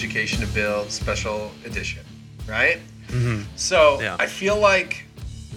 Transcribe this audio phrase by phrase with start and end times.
[0.00, 2.04] Miseducation of Bill Special Edition,
[2.46, 2.78] right?
[3.08, 3.42] Mm-hmm.
[3.56, 4.16] So Yeah.
[4.18, 5.04] I feel like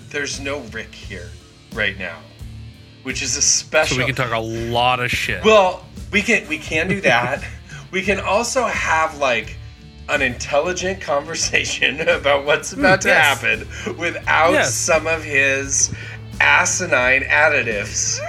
[0.10, 1.30] there's no Rick here
[1.74, 2.20] right now,
[3.04, 3.98] which is a special.
[3.98, 5.44] So we can talk a lot of shit.
[5.44, 7.44] Well, we can we can do that.
[7.92, 9.58] we can also have like
[10.08, 13.42] an intelligent conversation about what's about to yes.
[13.42, 14.74] happen without Yes.
[14.74, 15.94] some of his
[16.40, 18.20] asinine additives.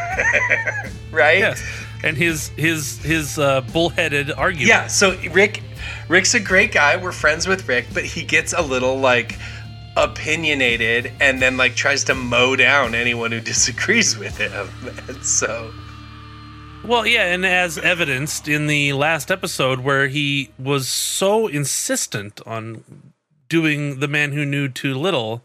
[1.12, 1.38] right?
[1.38, 1.62] yes.
[2.02, 4.68] And his his his uh, bullheaded argument.
[4.68, 5.62] Yeah, so Rick
[6.08, 6.96] Rick's a great guy.
[6.96, 9.36] We're friends with Rick, but he gets a little like
[9.96, 14.68] opinionated and then like tries to mow down anyone who disagrees with him.
[15.08, 15.72] And so
[16.84, 22.84] Well, yeah, and as evidenced in the last episode where he was so insistent on
[23.48, 25.42] doing the man who knew too little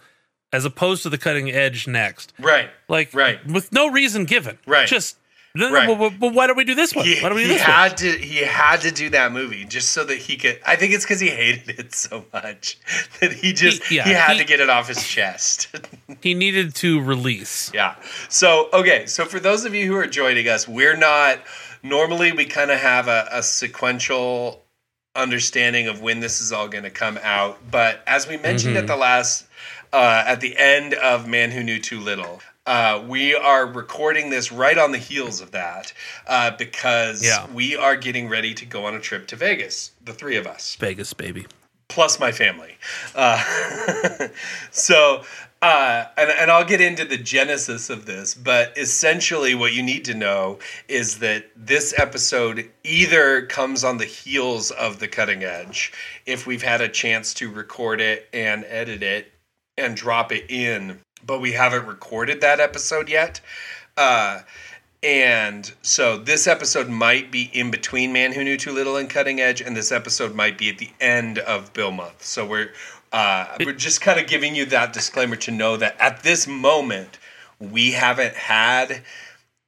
[0.53, 2.31] as opposed to the cutting edge next.
[2.39, 2.69] Right.
[2.87, 3.45] Like Right.
[3.45, 4.57] with no reason given.
[4.65, 4.87] Right.
[4.87, 5.17] Just
[5.55, 5.87] no, no, Right.
[5.87, 7.05] but, but- but why don't we do this one?
[7.05, 9.91] He, why don't we do he had to he had to do that movie just
[9.91, 12.77] so that he could I think it's because he hated it so much
[13.21, 15.75] that he just He- he, had he- to get it off his chest.
[16.21, 17.71] He needed to release.
[17.73, 17.95] Yeah.
[18.29, 19.05] So, okay.
[19.05, 21.39] So, for those of you who are joining us, we're not
[21.83, 24.63] normally we kind of have a, a sequential
[25.15, 27.59] understanding of when this is all going to come out.
[27.69, 29.45] But as we mentioned at the last,
[29.93, 34.51] uh, at the end of Man Who Knew Too Little, uh, we are recording this
[34.51, 35.93] right on the heels of that
[36.27, 37.45] uh, because Yeah.
[37.53, 40.75] we are getting ready to go on a trip to Vegas, the three of us
[40.79, 41.45] Vegas, baby.
[41.89, 42.77] plus my family.
[43.13, 43.41] Uh,
[44.71, 45.23] so,
[45.61, 50.05] uh, and, and I'll get into the genesis of this, but essentially, what you need
[50.05, 55.91] to know is that this episode either comes on the heels of the cutting edge,
[56.25, 59.31] if we've had a chance to record it and edit it
[59.77, 63.41] and drop it in, but we haven't recorded that episode yet.
[63.97, 64.41] Uh,
[65.03, 69.39] and so this episode might be in between Man Who Knew Too Little and Cutting
[69.39, 72.23] Edge, and this episode might be at the end of Bill Month.
[72.23, 72.71] So we're
[73.13, 77.19] uh, we're just kind of giving you that disclaimer to know that at this moment
[77.59, 79.03] we haven't had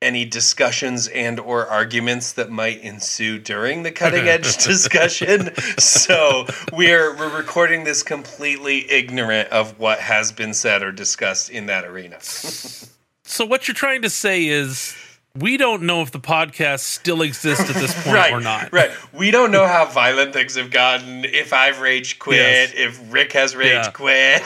[0.01, 5.49] any discussions and or arguments that might ensue during the cutting edge discussion
[5.79, 11.65] so we're we're recording this completely ignorant of what has been said or discussed in
[11.65, 12.17] that arena
[13.29, 14.95] So what you're trying to say is
[15.35, 18.71] we don't know if the podcast still exists at this point right, or not.
[18.71, 18.89] Right.
[19.11, 21.25] We don't know how violent things have gotten.
[21.25, 22.71] If I've rage quit, Yes.
[22.73, 23.91] if Rick has rage Yeah.
[23.91, 24.41] quit.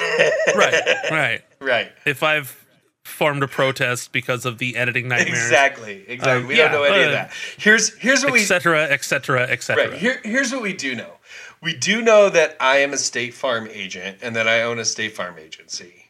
[0.56, 0.82] Right.
[1.12, 1.42] Right.
[1.62, 1.92] right.
[2.06, 2.61] If I've
[3.04, 6.06] formed a protest because of the editing nightmares, Exactly.
[6.08, 6.42] Exactly.
[6.42, 7.32] Um, we yeah, don't know any uh, of that.
[7.58, 9.90] Here's here's what we etc., etc., etc.
[9.90, 9.98] Right.
[10.00, 11.14] Here, here's what we do know.
[11.62, 14.86] We do know that I am a State Farm agent and that I own a
[14.86, 16.06] State Farm agency.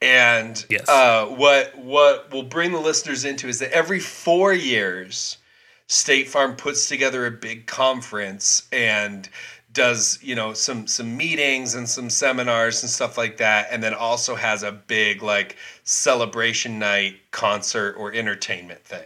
[0.00, 0.88] And Yes.
[0.88, 5.38] uh, what what will bring the listeners into is that every four years,
[5.86, 9.28] State Farm puts together a big conference and
[9.74, 13.92] does you know some some meetings and some seminars and stuff like that and then
[13.92, 19.04] also has a big like celebration night concert or entertainment thing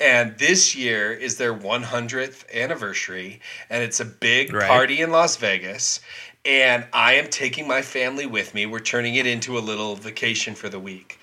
[0.00, 4.66] and this year is their 100th anniversary and it's a big Right.
[4.68, 6.00] party in las vegas
[6.44, 10.54] and i am taking my family with me we're turning it into a little vacation
[10.54, 11.18] for the week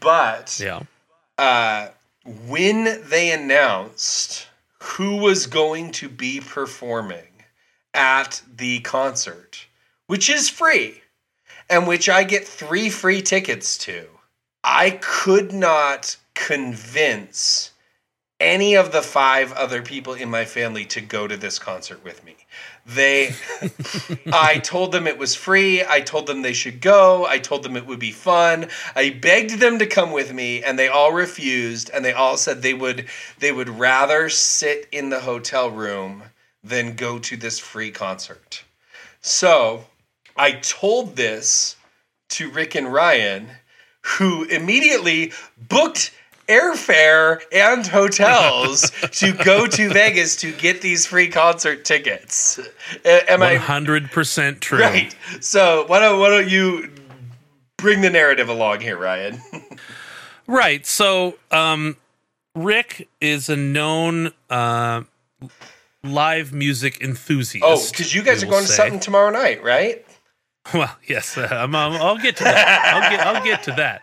[0.00, 0.80] but yeah.
[1.38, 1.88] uh,
[2.48, 4.48] when they announced
[4.80, 7.26] who was going to be performing
[7.96, 9.66] at the concert,
[10.06, 11.02] which is free,
[11.68, 14.06] and which I get three free tickets to,
[14.62, 17.72] I could not convince
[18.38, 22.22] any of the five other people in my family to go to this concert with
[22.22, 22.36] me.
[22.84, 23.34] They,
[24.32, 25.82] I told them it was free.
[25.82, 27.24] I told them they should go.
[27.24, 28.68] I told them it would be fun.
[28.94, 31.90] I begged them to come with me, and they all refused.
[31.94, 33.06] And they all said they would,
[33.38, 36.24] they would rather sit in the hotel room
[36.68, 38.64] than go to this free concert.
[39.20, 39.84] So
[40.36, 41.76] I told this
[42.30, 43.48] to Rick and Ryan,
[44.02, 45.32] who immediately
[45.68, 46.12] booked
[46.48, 52.60] airfare and hotels to go to Vegas to get these free concert tickets.
[53.04, 54.80] Am One I hundred percent true.
[54.80, 55.14] right?
[55.40, 56.90] So why don't why don't you
[57.76, 59.40] bring the narrative along here, Ryan?
[60.46, 60.86] Right.
[60.86, 61.96] So, um,
[62.54, 65.02] Rick is a known uh,
[66.06, 67.64] live music enthusiast.
[67.66, 70.04] Oh, because you guys are will going to something tomorrow night, right?
[70.74, 72.92] Well, yes, uh, I'm, I'm- I'll get to that.
[72.94, 74.02] I'll get, I'll get to that.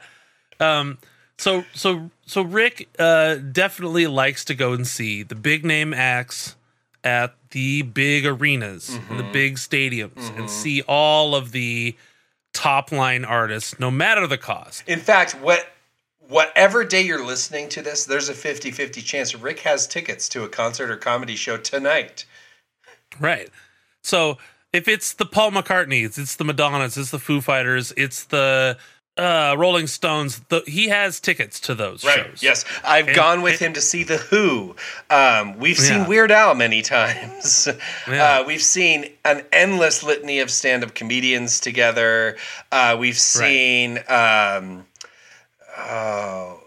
[0.62, 0.98] Um,
[1.38, 6.56] so, so, so Rick uh, definitely likes to go and see the big name acts
[7.04, 9.18] at the big arenas, and Mm-hmm.
[9.18, 11.98] the big stadiums, and see all of the
[12.54, 14.84] top line artists, no matter the cost.
[14.88, 15.68] In fact, what
[16.34, 20.50] whatever day you're listening to this, there's a 50-50 chance Rick has tickets to a
[20.50, 22.26] concert or comedy show tonight.
[23.20, 23.50] Right.
[24.02, 24.38] So
[24.74, 28.78] if it's the Paul McCartneys, it's the Madonnas, it's the Foo Fighters, it's the
[29.16, 30.40] uh, Rolling Stones.
[30.50, 32.26] The, he has tickets to those Right.
[32.26, 32.42] shows.
[32.42, 34.76] Yes, I've And- gone with him to see the Who.
[35.12, 36.08] Um, we've seen Yeah.
[36.08, 37.68] Weird Al many times.
[38.10, 38.40] Yeah.
[38.40, 42.38] Uh, we've seen an endless litany of stand-up comedians together.
[42.72, 44.88] Uh, we've seen um,
[45.78, 46.60] oh,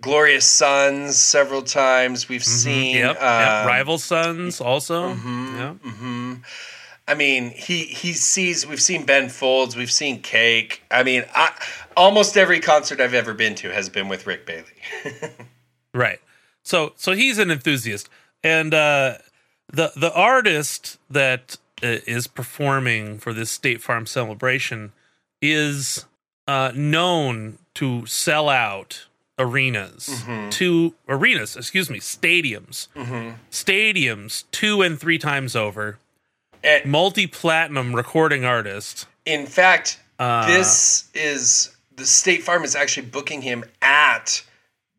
[0.00, 2.28] Glorious Sons several times.
[2.28, 3.14] We've seen Yep.
[3.14, 3.22] yep.
[3.22, 5.14] um, Rival Sons also.
[5.14, 5.90] Mhm, Yeah.
[5.90, 6.42] mhm.
[7.08, 8.66] I mean, he he sees.
[8.66, 9.76] We've seen Ben Folds.
[9.76, 10.82] We've seen Cake.
[10.90, 11.52] I mean, I,
[11.96, 14.66] almost every concert I've ever been to has been with Rick Bailey.
[15.94, 16.20] Right.
[16.62, 18.10] So so he's an enthusiast,
[18.44, 19.14] and uh,
[19.72, 24.92] the the artist that uh, is performing for this State Farm celebration
[25.40, 26.04] is
[26.46, 29.06] uh, known to sell out
[29.38, 30.50] arenas Mm-hmm.
[30.50, 32.88] to arenas excuse me stadiums
[33.50, 35.98] stadiums two and three times over
[36.64, 43.42] And multi-platinum recording artist in fact, Uh, this is the State Farm is actually booking
[43.42, 44.42] him at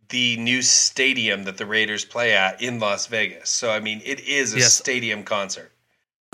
[0.09, 3.49] the new stadium that the Raiders play at in Las Vegas.
[3.49, 4.73] So I mean, it is a Yes.
[4.75, 5.71] stadium concert.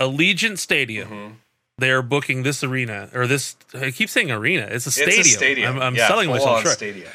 [0.00, 1.40] allegiant stadium
[1.78, 1.80] Mhm.
[1.80, 5.32] they're booking this arena or this i keep saying arena it's a stadium, It's a
[5.32, 5.76] stadium.
[5.76, 7.08] i'm, I'm yeah, selling myself short Stadium.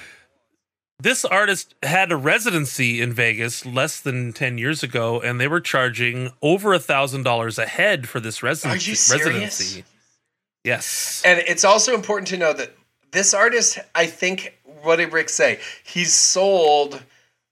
[0.99, 5.61] this artist had a residency in Vegas less than 10 years ago, and they were
[5.61, 8.87] charging over a thousand dollars a head for this residency.
[8.87, 9.25] Are you serious?
[9.25, 9.83] residency.
[10.65, 11.21] Yes.
[11.23, 12.75] And it's also important to know that
[13.11, 15.59] this artist, I think, what did Rick say?
[15.85, 17.01] He's sold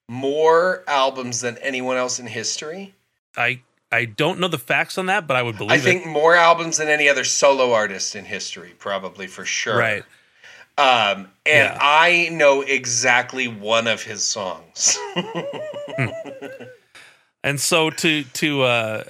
[0.10, 2.94] more albums than anyone else in history.
[3.38, 3.62] I
[3.92, 6.78] I don't know the facts on that, but I would believe I think more albums
[6.78, 9.78] than any other solo artist in history, probably for sure.
[9.78, 10.04] Right.
[10.78, 11.78] Um, and Yeah.
[11.82, 14.98] I know exactly one of his songs.
[17.44, 19.04] And so to to uh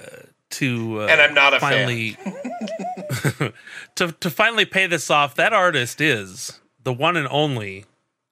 [0.50, 2.16] to uh, And I'm not a finally
[3.96, 7.84] to to finally pay this off, that artist is the one and only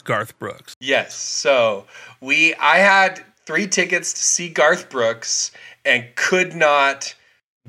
[0.04, 0.76] Garth Brooks.
[0.80, 1.14] yes.
[1.14, 1.86] So
[2.20, 5.50] we, I had three tickets to see Garth Brooks
[5.86, 7.14] and could not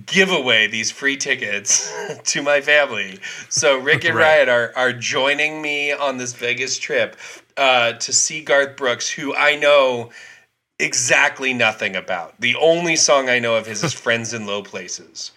[0.06, 1.92] give away these free tickets
[2.24, 3.20] to my family.
[3.50, 4.46] So Rick and Right.
[4.46, 7.16] Ryan are are joining me on this Vegas trip
[7.56, 10.12] uh, to see Garth Brooks, who I know
[10.80, 12.40] exactly nothing about.
[12.40, 15.32] The only song I know of his is "Friends in Low Places."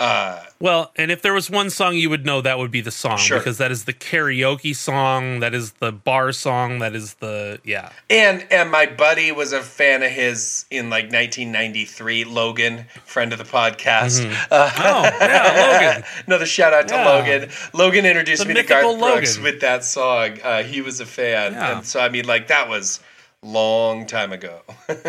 [0.00, 2.90] Uh, Well, and if there was one song you would know, that would be the
[2.90, 3.38] song Sure.
[3.38, 7.90] because that is the karaoke song, that is the bar song, that is the yeah.
[8.08, 12.24] and and my buddy was a fan of his in like 1993.
[12.24, 14.24] Logan, friend of the podcast.
[14.50, 16.04] Uh, Oh, yeah, Logan.
[16.26, 17.08] Another shout out to Yeah.
[17.08, 17.50] Logan.
[17.74, 19.52] Logan introduced The me to Garth mythical Brooks Logan.
[19.52, 20.38] with that song.
[20.42, 21.76] Uh, he was a fan, Yeah.
[21.76, 23.00] and so I mean, like that was
[23.42, 24.62] long time ago.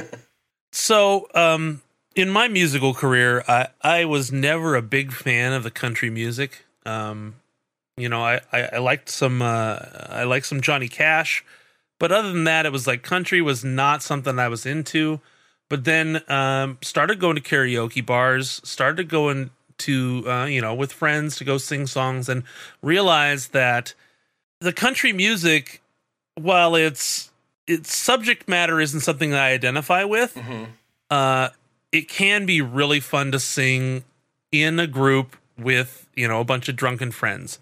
[0.73, 1.81] So, um,
[2.15, 6.65] in my musical career, I, I was never a big fan of the country music.
[6.85, 7.35] Um,
[7.97, 9.79] you know, I, I, I liked some uh,
[10.09, 11.43] I liked some Johnny Cash,
[11.99, 15.19] but other than that, it was like country was not something I was into.
[15.69, 20.91] But then um, started going to karaoke bars, started going to uh, you know with
[20.91, 22.43] friends to go sing songs, and
[22.81, 23.93] realized that
[24.59, 25.81] the country music,
[26.35, 27.31] while it's
[27.67, 30.67] its subject matter isn't something that I identify with, Mhm.
[31.09, 31.49] uh,
[31.91, 34.03] it can be really fun to sing
[34.51, 37.59] in a group with you know a bunch of drunken friends.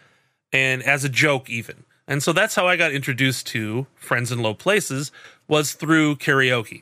[0.51, 1.83] And as a joke even.
[2.07, 5.12] And so that's how i got introduced to friends in low places
[5.48, 6.81] was through karaoke.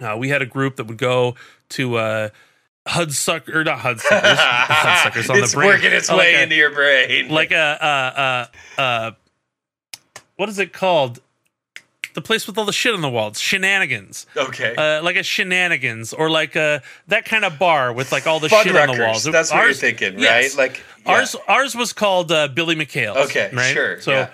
[0.00, 1.36] Uh, we had a group that would go
[1.70, 2.28] to uh
[2.86, 5.68] hudsucker or not hudsuckers hudsuckers on it's the brain.
[5.68, 7.28] working its Uh, way like a- into your brain.
[7.30, 8.20] like a uh
[8.78, 9.10] uh uh
[10.36, 11.20] what is it called
[12.14, 16.12] the place with all the shit on the walls, shenanigans okay, uh, like a shenanigans
[16.12, 19.24] or like a that kind of bar with like all the shit on the walls.
[19.24, 20.56] That's what Ours- you're thinking, yes.
[20.56, 20.70] right?
[20.70, 21.12] Like yeah.
[21.12, 23.28] Ours ours was called uh, Billy McHale's.
[23.30, 23.72] Okay, right?
[23.74, 24.30] sure, So yeah.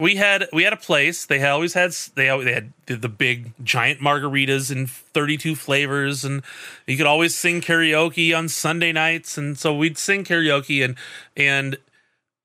[0.00, 1.26] we had we had a place.
[1.26, 5.54] They had always had they al- they had the, the big giant margaritas in 32
[5.54, 6.42] flavors, and
[6.86, 9.38] you could always sing karaoke on Sunday nights.
[9.38, 10.96] And so we'd sing karaoke, and
[11.36, 11.76] and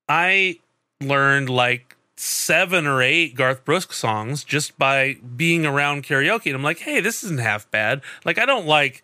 [0.07, 0.59] I
[1.01, 6.47] learned like seven or eight Garth Brooks songs just by being around karaoke.
[6.47, 8.01] And I'm like, hey, this isn't half bad.
[8.25, 9.03] Like I don't like.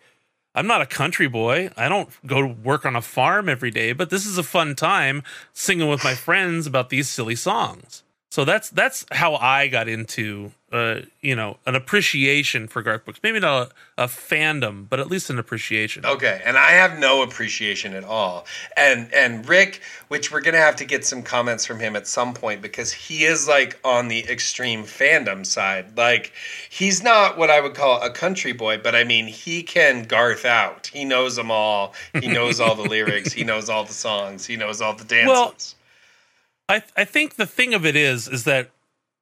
[0.54, 1.70] I'm not a country boy.
[1.76, 4.74] I don't go to work on a farm every day, but this is a fun
[4.74, 5.22] time
[5.52, 8.02] singing with my friends about these silly songs.
[8.30, 13.20] So that's that's how I got into uh, you know, an appreciation for Garth Brooks.
[13.22, 16.04] Maybe not a, a fandom, but at least an appreciation.
[16.04, 18.44] Okay, and I have no appreciation at all.
[18.76, 22.34] And and Rick, which we're gonna have to get some comments from him at some
[22.34, 25.96] point because he is like on the extreme fandom side.
[25.96, 26.32] Like
[26.68, 30.44] he's not what I would call a country boy, but I mean he can Garth
[30.44, 30.88] out.
[30.88, 31.94] He knows them all.
[32.20, 33.32] He knows all the lyrics.
[33.32, 34.44] He knows all the songs.
[34.44, 35.74] He knows all the dances.
[36.68, 38.70] Well, I I think the thing of it is is that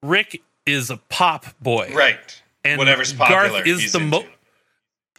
[0.03, 2.43] Rick is a pop boy, right.
[2.65, 4.27] And Whatever's popular Garth is he's the mo-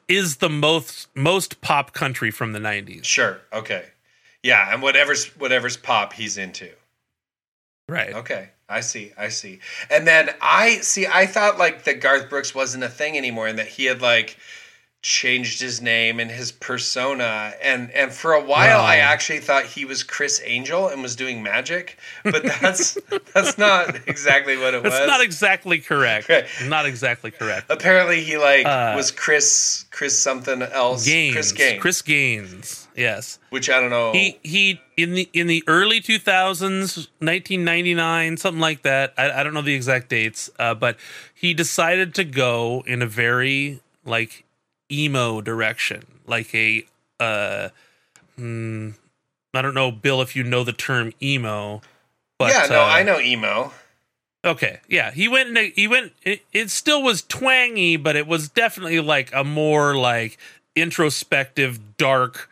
[0.08, 3.06] is the most most pop country from the '90s.
[3.06, 3.40] Sure.
[3.52, 3.86] Okay.
[4.44, 6.70] Yeah, and whatever's whatever's pop he's into.
[7.90, 8.14] Right.
[8.14, 8.50] Okay.
[8.70, 9.14] I see.
[9.18, 9.60] I see.
[9.90, 13.58] And then I see I thought like that Garth Brooks wasn't a thing anymore and
[13.60, 14.38] that he had like
[15.04, 18.84] changed his name and his persona and and for a while No.
[18.84, 22.98] I actually thought he was Criss Angel and was doing magic, but that's
[23.34, 24.92] that's not exactly what it was.
[24.92, 25.08] That's was.
[25.08, 26.30] not exactly correct.
[26.66, 27.68] Not exactly correct.
[27.70, 31.06] Apparently he like Uh, was Chris Chris something else.
[31.06, 31.34] Gaines.
[31.34, 31.82] Chris Gaines.
[31.82, 32.88] Chris Gaines.
[32.96, 33.38] Yes.
[33.52, 34.12] which I don't know.
[34.12, 39.14] He he in the in the early 2000s, 1999, something like that.
[39.18, 40.98] I, I don't know the exact dates, uh, but
[41.34, 44.44] he decided to go in a very like
[44.92, 46.86] emo direction, like a
[47.20, 47.70] uh,
[48.36, 48.92] hmm,
[49.54, 51.82] I don't know, Bill, if you know the term emo.
[52.38, 53.72] But, yeah, no, uh, I know emo.
[54.46, 55.58] Okay, yeah, he went.
[55.58, 56.14] A, he went.
[56.24, 60.38] It, it still was twangy, but it was definitely like a more like
[60.76, 62.50] introspective, dark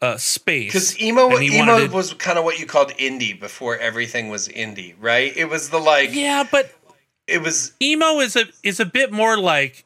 [0.00, 0.72] uh, space.
[0.72, 4.94] Because emo, emo to- was kind of what you called indie before everything was indie,
[5.00, 5.36] right?
[5.36, 6.72] It was the like, yeah, but
[7.26, 7.72] it was.
[7.82, 9.84] emo is a is a bit more like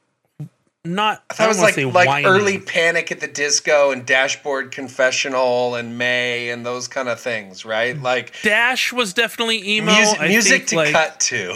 [0.84, 1.22] not.
[1.38, 6.50] I it was like like early Panic at the Disco and Dashboard Confessional and May
[6.50, 8.00] and those kind of things, right?
[8.00, 9.92] Like Dash was definitely emo.
[10.22, 11.54] music, to like, cut to.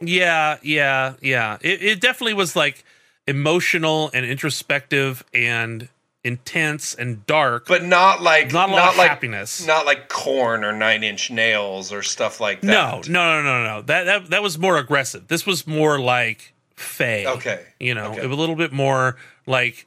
[0.00, 1.58] Yeah, yeah, yeah.
[1.60, 2.84] It, it definitely was like
[3.26, 5.88] emotional and introspective and
[6.24, 9.66] intense and dark, but not like not a lot not of like happiness.
[9.66, 13.08] not like Korn or Nine Inch Nails or stuff like no, that.
[13.08, 13.82] no, no, no, no.
[13.82, 15.28] That that that was more aggressive.
[15.28, 17.26] This was more like Faye.
[17.26, 18.20] Okay, You know, Okay.
[18.22, 19.16] a little bit more
[19.46, 19.86] like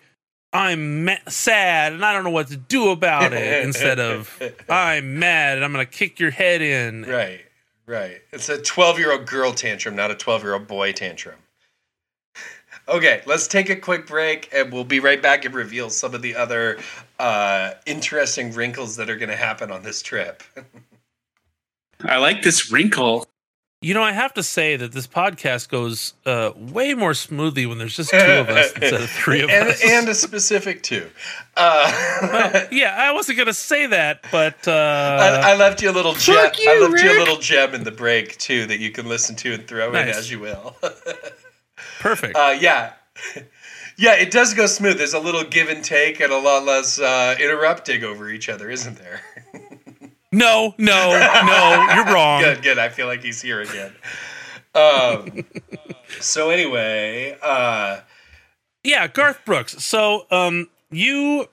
[0.53, 4.37] I'm ma- sad and I don't know what to do about it instead of
[4.69, 7.03] I'm mad and I'm going to kick your head in.
[7.03, 7.41] right,
[7.85, 8.21] right.
[8.33, 11.35] It's a twelve-year-old girl tantrum, not a twelve-year-old boy tantrum.
[12.89, 16.21] Okay, let's take a quick break and we'll be right back and reveal some of
[16.21, 16.77] the other
[17.19, 20.43] uh, interesting wrinkles that are going to happen on this trip.
[22.03, 23.25] I like this wrinkle.
[23.83, 27.79] You know, I have to say that this podcast goes uh, way more smoothly when
[27.79, 29.83] there's just two of us instead of three of and, us.
[29.83, 31.09] and a specific two.
[31.57, 35.91] Uh, yeah, I wasn't going to say that, but uh, I, I left you a
[35.93, 36.35] little gem.
[36.35, 39.09] Fuck you, I left you a little gem in the break too that you can
[39.09, 40.75] listen to and throw in as you will.
[41.99, 42.37] perfect.
[42.37, 42.93] Uh, yeah.
[43.97, 44.99] Yeah, it does go smooth.
[44.99, 48.69] There's a little give and take and a lot less uh, interrupting over each other,
[48.69, 49.21] isn't there?
[50.31, 51.09] No, no,
[51.45, 52.41] no, you're wrong.
[52.43, 52.79] good, good.
[52.79, 53.93] I feel like he's here again.
[54.73, 55.45] Um,
[56.19, 57.99] so anyway, uh,
[58.83, 59.83] yeah, Garth Brooks.
[59.83, 61.47] So, um, you,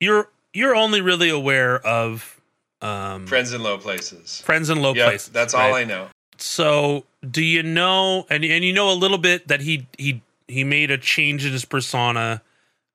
[0.00, 2.40] you're, you're only really aware of,
[2.82, 4.42] um, friends in low places.
[4.44, 5.28] friends in low Yep, places.
[5.30, 5.74] that's all?
[5.74, 6.08] I know.
[6.36, 10.64] So, do you know, and and you know a little bit that he he he
[10.64, 12.42] made a change in his persona.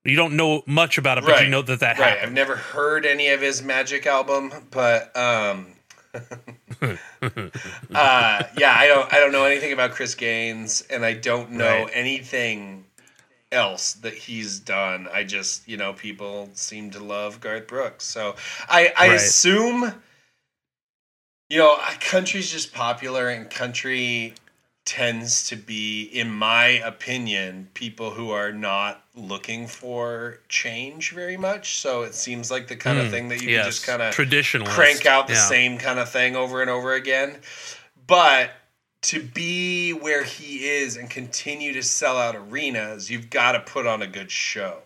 [0.05, 2.13] You don't know much about it, but you know that that Right.
[2.13, 2.27] happened.
[2.27, 5.67] I've never heard any of his Magic album, but um,
[6.81, 6.97] uh,
[8.55, 9.11] yeah, I don't.
[9.13, 11.89] I don't know anything about Chris Gaines, and I don't know Right.
[11.93, 12.85] anything
[13.51, 15.07] else that he's done.
[15.11, 18.35] I just, you know, people seem to love Garth Brooks, so
[18.69, 19.15] I, I Right.
[19.15, 19.93] assume,
[21.49, 24.35] you know, country's just popular, and country
[24.89, 31.79] tends to be, in my opinion, people who are not looking for change very much.
[31.79, 34.01] So it seems like the kind of Mm, thing that you yes, can just kind
[34.01, 34.65] of traditionalist.
[34.65, 35.47] crank out the Yeah.
[35.47, 37.41] same kind of thing over and over again.
[38.07, 38.51] But
[39.03, 43.85] to be where he is and continue to sell out arenas, you've got to put
[43.87, 44.81] on a good show.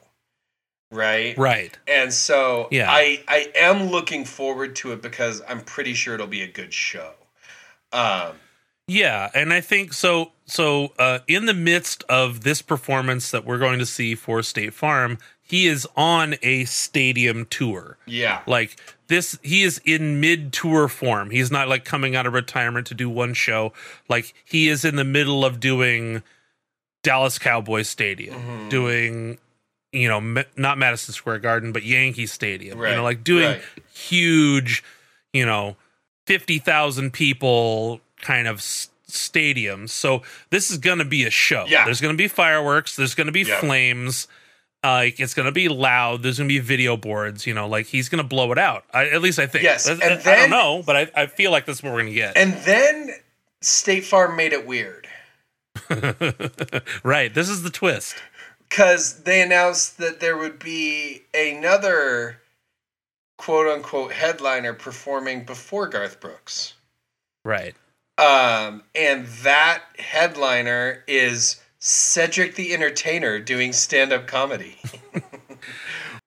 [0.91, 1.37] Right?
[1.37, 1.77] Right.
[1.87, 2.87] And so Yeah.
[2.87, 6.73] I I am looking forward to it because I'm pretty sure it'll be a good
[6.73, 7.13] show.
[7.91, 8.42] Um
[8.87, 10.31] Yeah, and I think so.
[10.45, 14.73] So, uh, in the midst of this performance that we're going to see for State
[14.73, 17.97] Farm, he is on a stadium tour.
[18.05, 18.41] yeah.
[18.45, 18.75] Like
[19.07, 21.29] this, he is in mid tour form.
[21.29, 23.71] He's not like coming out of retirement to do one show.
[24.09, 26.21] Like he is in the middle of doing
[27.03, 28.69] Dallas Cowboys Stadium, Mhm.
[28.69, 29.37] doing
[29.93, 32.79] you know not Madison Square Garden, but Yankee Stadium.
[32.79, 33.61] You know, like doing right.
[33.93, 34.83] huge,
[35.33, 35.77] you know,
[36.25, 39.89] fifty thousand people kind of s- stadiums.
[39.91, 41.65] So this is going to be a show.
[41.67, 41.85] Yeah.
[41.85, 42.95] There's going to be fireworks.
[42.95, 43.59] There's going to be Yeah.
[43.59, 44.27] flames.
[44.83, 46.23] Uh, like it's going to be loud.
[46.23, 47.45] There's going to be video boards.
[47.47, 48.83] You know, like he's going to blow it out.
[48.93, 49.63] I, at least I think.
[49.63, 52.01] Yes, I, and I then- don't know, but I, I feel like that's what we're
[52.01, 52.35] going to get.
[52.35, 53.11] And then
[53.61, 55.07] State Farm made it weird
[57.03, 57.33] right.
[57.33, 58.15] This is the twist.
[58.69, 62.41] because they announced that there would be another
[63.37, 66.73] quote unquote headliner performing before Garth Brooks.
[67.45, 67.75] Right.
[68.17, 74.77] Um, and that headliner is Cedric the Entertainer doing stand up comedy.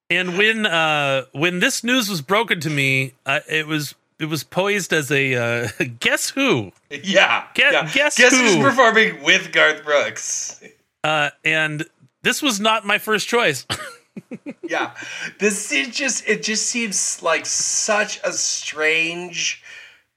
[0.08, 4.44] And when uh when this news was broken to me, uh, it was it was
[4.44, 6.72] poised as a uh, guess who.
[6.90, 7.46] yeah.
[7.54, 7.90] Guess- yeah.
[7.92, 10.62] guess Guess who's performing with Garth Brooks?
[11.02, 11.84] Uh, and
[12.22, 13.66] this was not my first choice.
[14.62, 14.94] yeah
[15.38, 19.62] this it just it just seems like such a strange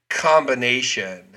[0.08, 1.29] combination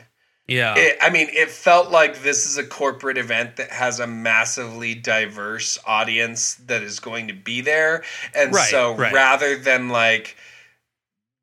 [0.47, 0.75] yeah.
[0.77, 4.93] it, i mean it felt like this is a corporate event that has a massively
[4.95, 8.03] diverse audience that is going to be there
[8.35, 9.13] and Right, so right.
[9.13, 10.35] rather than like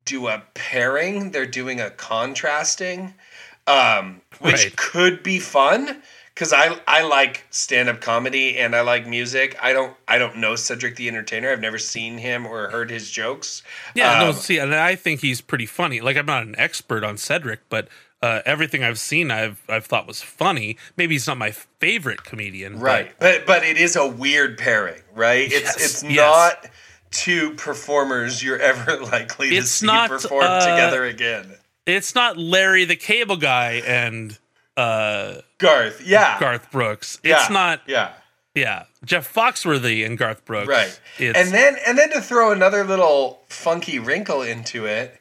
[0.05, 3.13] do a pairing they're doing a contrasting
[3.67, 4.75] um which Right.
[4.75, 6.01] could be fun
[6.33, 9.55] because I I like stand up comedy and I like music.
[9.61, 11.51] I don't I don't know Cedric the Entertainer.
[11.51, 13.61] I've never seen him or heard his jokes.
[13.93, 16.01] Yeah, no, Um, see, and I think he's pretty funny.
[16.01, 17.87] Like I'm not an expert on Cedric, but
[18.21, 20.77] uh, everything I've seen, I've I've thought was funny.
[20.97, 25.51] Maybe he's not my favorite comedian, right, but but it is a weird pairing, right?
[25.51, 26.15] It's Yes, it's yes.
[26.15, 26.71] not
[27.11, 31.55] two performers you're ever likely to It's see not, perform uh, together again.
[31.85, 34.37] it's not Larry the Cable Guy and
[34.77, 37.19] uh, Garth, yeah, Garth Brooks.
[37.23, 38.13] yeah, It's not, yeah.
[38.55, 40.67] yeah, Jeff Foxworthy and Garth Brooks.
[40.69, 40.99] Right.
[41.17, 45.19] It's, and then and then to throw another little funky wrinkle into it,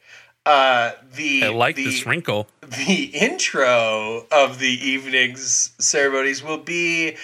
[0.51, 2.49] uh the I like the, this wrinkle.
[2.87, 7.17] the intro of the evening's ceremonies will be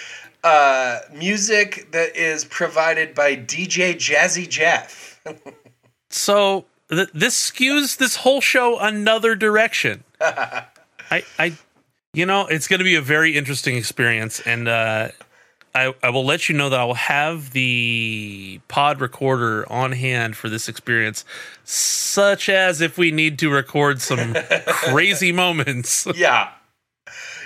[0.43, 5.21] uh music that is provided by DJ Jazzy Jeff.
[6.09, 10.05] So th- this skews this whole show another direction.
[10.21, 11.53] I, I,
[12.13, 15.09] you know, it's going to be a very interesting experience, and uh,
[15.75, 20.35] I, I will let you know that I will have the pod recorder on hand
[20.35, 21.23] for this experience,
[21.63, 24.35] such as if we need to record some
[24.67, 26.07] crazy moments.
[26.15, 26.51] yeah.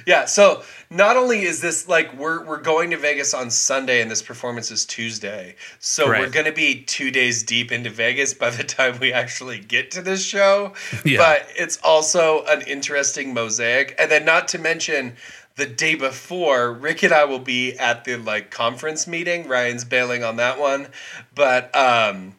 [0.08, 4.12] Yeah, so not only is this like we're we're going to Vegas on Sunday and
[4.12, 5.56] this performance is Tuesday.
[5.80, 9.60] So we're going to be 2 days deep into Vegas by the time we actually
[9.60, 10.74] get to this show.
[11.06, 11.20] Yeah.
[11.20, 13.96] But it's also an interesting mosaic.
[13.98, 15.16] And then not to mention
[15.56, 19.48] the day before, Rick and I will be at the like conference meeting.
[19.48, 20.88] Ryan's bailing on that one.
[21.36, 22.36] But um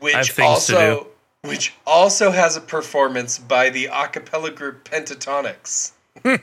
[0.00, 1.08] which also
[1.42, 5.92] which also has a performance by the a cappella group Pentatonix.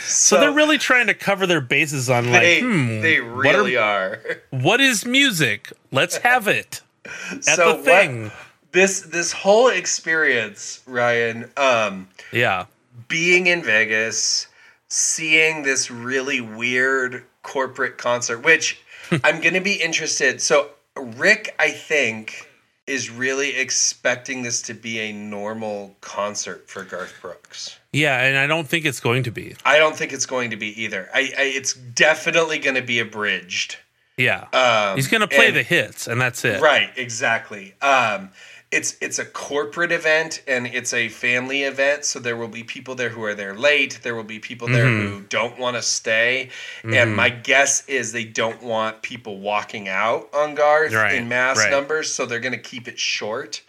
[0.00, 3.58] So they're really trying to cover their bases on like, they, hmm, they what are-
[3.58, 4.20] really are.
[4.50, 5.72] what is music?
[5.92, 6.80] Let's have it
[7.30, 8.24] at so the thing.
[8.24, 8.32] What,
[8.72, 12.66] this this whole experience, Ryan, um, Yeah.
[13.08, 14.48] being in Vegas,
[14.90, 18.80] seeing this really weird corporate concert, which
[19.24, 20.42] I'm going to be interested.
[20.42, 22.48] So Rick, I think,
[22.86, 27.78] is really expecting this to be a normal concert for Garth Brooks.
[27.92, 29.54] Yeah, and I don't think it's going to be.
[29.64, 31.08] I don't think it's going to be either.
[31.14, 33.76] I, I it's definitely going to be abridged.
[34.16, 34.48] Yeah.
[34.52, 36.60] Um, He's going to play and- the hits, and that's it.
[36.60, 37.74] Right, exactly.
[37.80, 38.30] Um,
[38.72, 42.94] it's it's a corporate event and it's a family event, so there will be people
[42.94, 43.98] there who are there late.
[44.02, 45.06] There will be people there Mm-hmm.
[45.08, 46.50] who don't want to stay,
[46.84, 51.58] and my guess is they don't want people walking out on Garth Right, in mass
[51.58, 51.70] right.
[51.70, 53.62] numbers, so they're going to keep it short.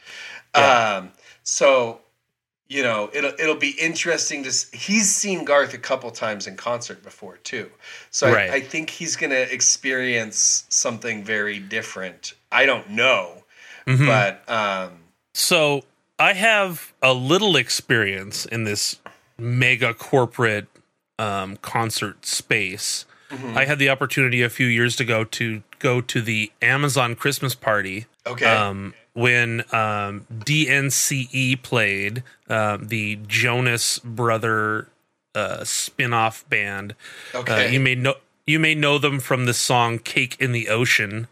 [0.56, 0.98] Yeah.
[1.00, 1.12] Um,
[1.44, 2.02] so
[2.68, 4.50] you know it'll it'll be interesting to.
[4.78, 7.72] He's seen Garth a couple times in concert before too,
[8.12, 8.52] so Right.
[8.52, 12.34] I, I think he's going to experience something very different.
[12.52, 13.41] I don't know,
[13.88, 14.06] Mhm.
[14.08, 14.92] but um,
[15.34, 15.84] So
[16.20, 18.98] I have a little experience in this
[19.38, 20.68] mega corporate
[21.18, 23.06] um, concert space.
[23.30, 23.58] Mm-hmm.
[23.58, 28.06] I had the opportunity a few years ago to go to the Amazon Christmas party.
[28.28, 34.88] okay, Um, when um, DNCE played, um, the Jonas Brother
[35.36, 36.96] uh, spin-off band.
[37.34, 38.16] Uh, okay, you may know
[38.46, 41.28] you may know them from the song "Cake in the Ocean."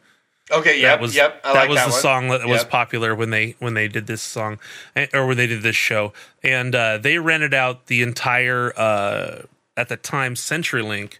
[0.51, 1.41] Okay, yep, that was yep.
[1.43, 2.01] I that like was that the one.
[2.01, 4.59] song that was popular when they when they did this song
[4.95, 9.43] eh, or when they did this show and uh, they rented out the entire uh,
[9.77, 11.19] at the time CenturyLink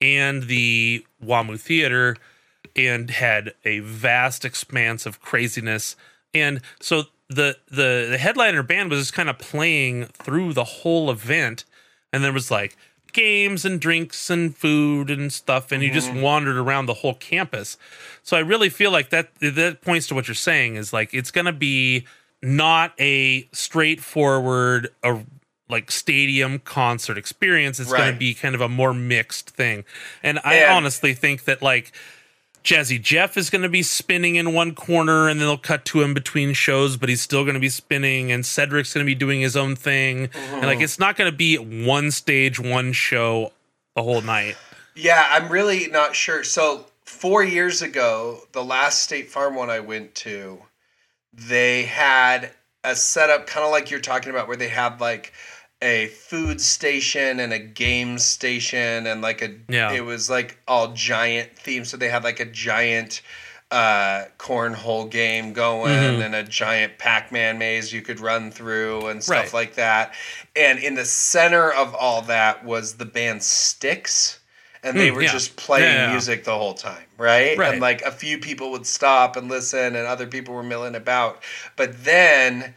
[0.00, 2.16] and the WAMU Theater
[2.76, 5.96] and had a vast expanse of craziness
[6.32, 11.10] and so the the the headliner band was just kind of playing through the whole
[11.10, 11.64] event
[12.12, 12.76] and there was like
[13.12, 16.22] games and drinks and food and stuff, and you just mm-hmm.
[16.22, 17.76] wandered around the whole campus.
[18.22, 21.30] So I really feel like that that points to what you're saying is like it's
[21.30, 22.06] gonna be
[22.42, 25.20] not a straightforward a
[25.70, 27.78] like stadium concert experience.
[27.78, 29.84] It's going to be kind of a more mixed thing.
[30.22, 31.92] And I honestly think that like
[32.62, 36.02] Jazzy Jeff is going to be spinning in one corner and then they'll cut to
[36.02, 39.14] him between shows, but he's still going to be spinning and Cedric's going to be
[39.14, 40.28] doing his own thing.
[40.34, 40.82] And like mm-hmm.
[40.82, 43.52] it's not going to be one stage, one show
[43.96, 44.56] the whole night.
[44.94, 46.44] Yeah, I'm really not sure.
[46.44, 50.60] So four years ago, the last State Farm one I went to,
[51.32, 52.50] they had
[52.84, 55.32] a setup kind of like you're talking about, where they had like
[55.82, 59.92] a food station and a game station and like a Yeah.
[59.92, 61.86] it was like all giant themed.
[61.86, 63.22] So they had like a giant
[63.70, 66.24] uh cornhole game going Mhm.
[66.24, 69.52] and a giant Pac-Man maze you could run through and stuff Right.
[69.54, 70.12] like that.
[70.56, 74.36] And in the center of all that was the band Styx,
[74.82, 75.32] And they Hmm, were yeah.
[75.32, 76.10] just playing yeah.
[76.10, 77.56] music the whole time, right?
[77.58, 77.72] Right.
[77.74, 81.42] And like a few people would stop and listen and other people were milling about.
[81.76, 82.74] But then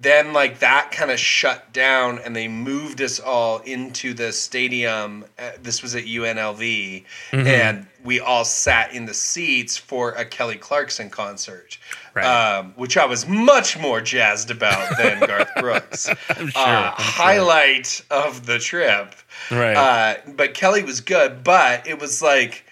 [0.00, 5.24] then like that kind of shut down and they moved us all into the stadium
[5.38, 7.46] uh, this was at UNLV Mhm.
[7.46, 11.78] and we all sat in the seats for a Kelly Clarkson concert
[12.12, 12.26] Right.
[12.26, 16.60] um, which I was much more jazzed about than Garth Brooks I'm sure.
[16.62, 17.12] uh, I'm sure.
[17.12, 19.14] highlight of the trip
[19.50, 19.76] Right.
[19.76, 22.64] uh, but Kelly was good, but it was like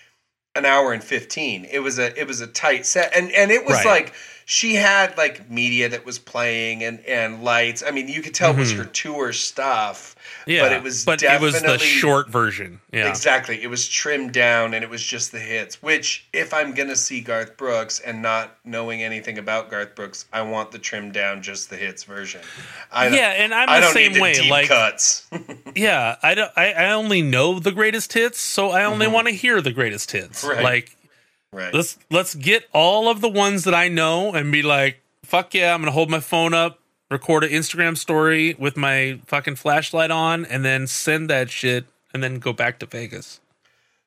[0.54, 1.64] an hour and fifteen.
[1.70, 3.87] It was a it was a tight set, and and it was Right.
[3.87, 7.83] like she had like media that was playing and and lights.
[7.87, 8.76] I mean, you could tell it was Mhm.
[8.78, 10.16] her tour stuff.
[10.46, 10.62] yeah.
[10.62, 12.81] but it was but it was the short version.
[12.92, 13.09] Yeah.
[13.09, 15.83] Exactly, it was trimmed down, and it was just the hits.
[15.83, 20.42] Which, if I'm gonna see Garth Brooks and not knowing anything about Garth Brooks, I
[20.42, 22.40] want the trimmed down, just the hits version.
[22.90, 24.35] I yeah, and I'm I the same the way.
[24.35, 25.26] deep Like cuts.
[25.74, 26.50] Yeah, I don't.
[26.57, 30.11] I, I only know the greatest hits, so I only want to hear the greatest
[30.12, 30.42] hits.
[30.44, 30.50] Mm-hmm.
[30.50, 30.62] Right.
[30.64, 30.96] Like
[31.52, 31.72] right.
[31.72, 35.74] let's let's get all of the ones that I know and be like, fuck yeah,
[35.74, 36.78] I'm gonna hold my phone up,
[37.10, 42.22] record an Instagram story with my fucking flashlight on, and then send that shit, and
[42.22, 43.40] then go back to Vegas.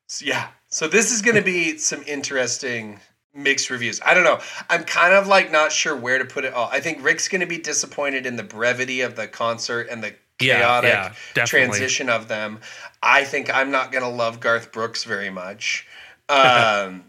[0.07, 0.47] So, yeah.
[0.67, 2.99] So this is to be some interesting
[3.33, 3.99] mixed reviews.
[4.05, 4.39] I don't know.
[4.69, 6.69] I'm kind of like not sure where to put it all.
[6.71, 10.15] I think Rick's going to be disappointed in the brevity of the concert and the
[10.39, 11.67] chaotic yeah, definitely.
[11.67, 12.59] transition of them.
[13.01, 15.87] I think I'm not going to love Garth Brooks very much.
[16.29, 17.05] Um,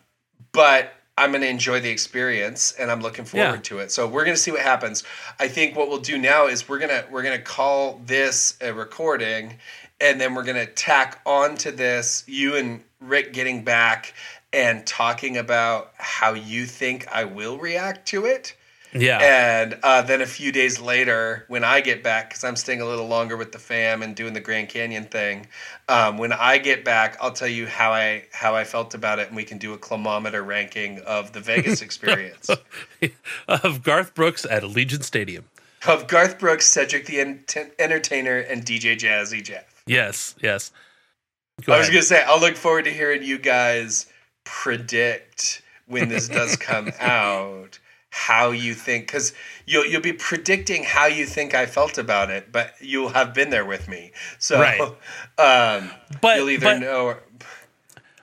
[0.56, 3.60] but I'm going to enjoy the experience and I'm looking forward Yeah.
[3.62, 3.92] to it.
[3.92, 5.04] So we're going to see what happens.
[5.38, 8.56] I think what we'll do now is we're going to we're going to call this
[8.60, 9.58] a recording
[10.00, 14.14] and then we're going to tack onto this you and Rick getting back
[14.52, 18.54] and talking about how you think I will react to it.
[19.00, 22.80] Yeah, And uh, then a few days later, when I get back, because I'm staying
[22.80, 25.46] a little longer with the fam and doing the Grand Canyon thing,
[25.88, 29.28] um, when I get back, I'll tell you how I how I felt about it,
[29.28, 32.50] and we can do a climometer ranking of the Vegas experience
[33.48, 35.44] of Garth Brooks at Allegiant Stadium.
[35.86, 39.82] of Garth Brooks, Cedric the Ent- Entertainer, and DJ Jazzy Jeff.
[39.86, 40.72] Yes, yes.
[41.64, 44.06] Go I was gonna say I'll look forward to hearing you guys
[44.44, 47.78] predict when this does come out
[48.18, 49.34] how you think because
[49.66, 53.50] you'll you'll be predicting how you think I felt about it, but you'll have been
[53.50, 54.80] there with me, so Right.
[55.38, 55.90] um,
[56.22, 57.04] but you'll either but know.
[57.06, 57.22] Or,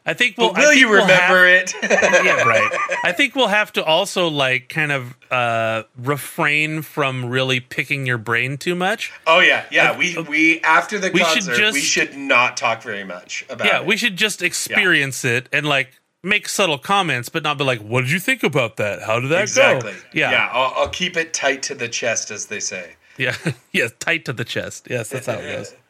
[0.06, 0.50] I think we'll.
[0.50, 1.74] will think you we'll remember have- it?
[1.84, 2.70] yeah, right.
[3.06, 8.18] I think we'll have to also like kind of uh refrain from really picking your
[8.18, 9.14] brain too much.
[9.28, 9.98] oh yeah, yeah.
[9.98, 13.80] We we after the We should concert, we should not talk very much about Yeah,
[13.82, 13.86] it.
[13.86, 15.92] we should just experience it and like
[16.24, 19.02] make subtle comments, but not be like, "What did you think about that?
[19.04, 19.92] How did that exactly.
[19.92, 20.50] go?" Yeah, yeah.
[20.52, 22.96] I'll, I'll keep it tight to the chest, as they say.
[23.18, 23.36] yeah,
[23.72, 23.88] yeah.
[24.00, 24.88] Tight to the chest.
[24.90, 25.76] Yes, that's how it goes.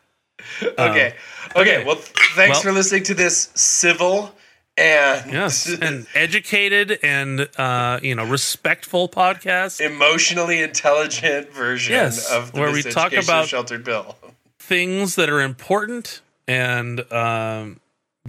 [0.61, 0.77] Okay.
[0.77, 1.13] okay.
[1.55, 1.85] okay.
[1.85, 1.95] Well,
[2.35, 4.35] thanks Well- for listening to this civil
[4.75, 9.79] and Yes, and educated and uh, you know respectful podcast.
[9.79, 14.17] emotionally intelligent version Yes, of the where we talk about- sheltered bill.
[14.59, 17.79] things that are important and um,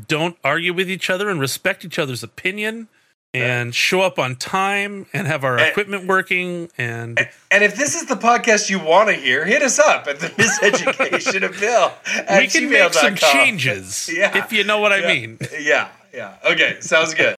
[0.08, 2.88] don't argue with each other and respect each other's opinion
[3.32, 7.18] and show up on time and have our And- equipment working and
[7.50, 10.28] And if this is the podcast you want to hear, hit us up at the
[10.38, 11.92] Miseducation of Bill.
[12.28, 13.32] at we can make some gmail.com.
[13.32, 14.36] changes Yeah.
[14.38, 15.38] if you know what I mean.
[15.58, 16.36] Yeah, yeah.
[16.44, 17.34] Okay, sounds good.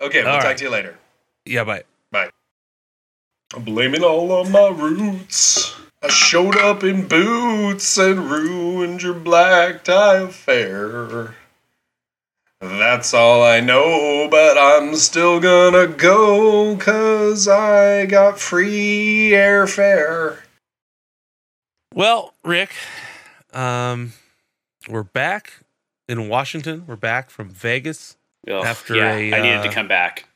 [0.00, 0.56] Okay, we'll All talk right.
[0.56, 0.96] to you later.
[1.44, 1.84] Yeah, bye.
[2.10, 2.30] Bye
[3.54, 5.74] i'm blaming all on my roots.
[6.02, 11.34] I showed up in boots and ruined your black tie affair.
[12.60, 20.40] That's all I know, but I'm still gonna go 'cause I got free airfare.
[21.94, 22.72] Well, Rick,
[23.54, 24.12] um,
[24.88, 25.60] we're back
[26.06, 26.84] in Washington.
[26.86, 28.18] We're back from Vegas.
[28.46, 30.26] Ugh, After yeah, a, I needed to uh, come back.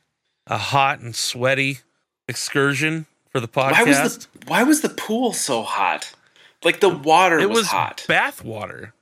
[0.47, 1.79] A hot and sweaty
[2.27, 3.71] excursion for the podcast.
[3.71, 6.11] Why was the Why was the pool so hot?
[6.63, 8.03] Like the water it was, was hot.
[8.07, 8.94] bath water.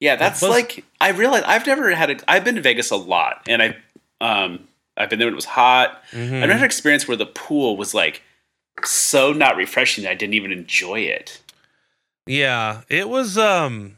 [0.00, 2.30] Yeah, that's was- like I realized I've never had a.
[2.30, 3.76] I've been to Vegas a lot, and I
[4.20, 6.02] um I've been there when it was hot.
[6.12, 6.24] Mhm.
[6.24, 8.22] I've never had an experience where the pool was like
[8.84, 11.40] so not refreshing that I didn't even enjoy it.
[12.26, 13.38] Yeah, it was.
[13.38, 13.96] Um,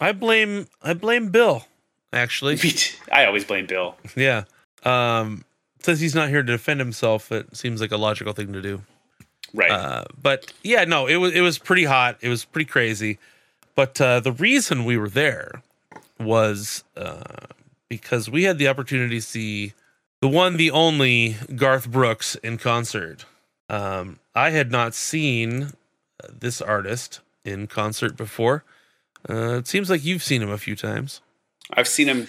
[0.00, 1.66] I blame I blame Bill.
[2.12, 2.58] Actually,
[3.12, 3.96] I always blame Bill.
[4.16, 4.44] yeah.
[4.84, 5.44] Um,
[5.80, 8.82] since he's not here to defend himself, it seems like a logical thing to do.
[9.54, 9.70] Right.
[9.70, 12.18] Uh, but yeah, no, it was it was pretty hot.
[12.20, 13.18] It was pretty crazy.
[13.80, 15.62] But uh, the reason we were there
[16.18, 17.22] was uh,
[17.88, 19.72] because we had the opportunity to see
[20.20, 23.24] the one, the only Garth Brooks in concert.
[23.70, 25.72] Um, I had not seen
[26.30, 28.64] this artist in concert before.
[29.26, 31.22] Uh, it seems like you've seen him a few times.
[31.72, 32.26] I've seen him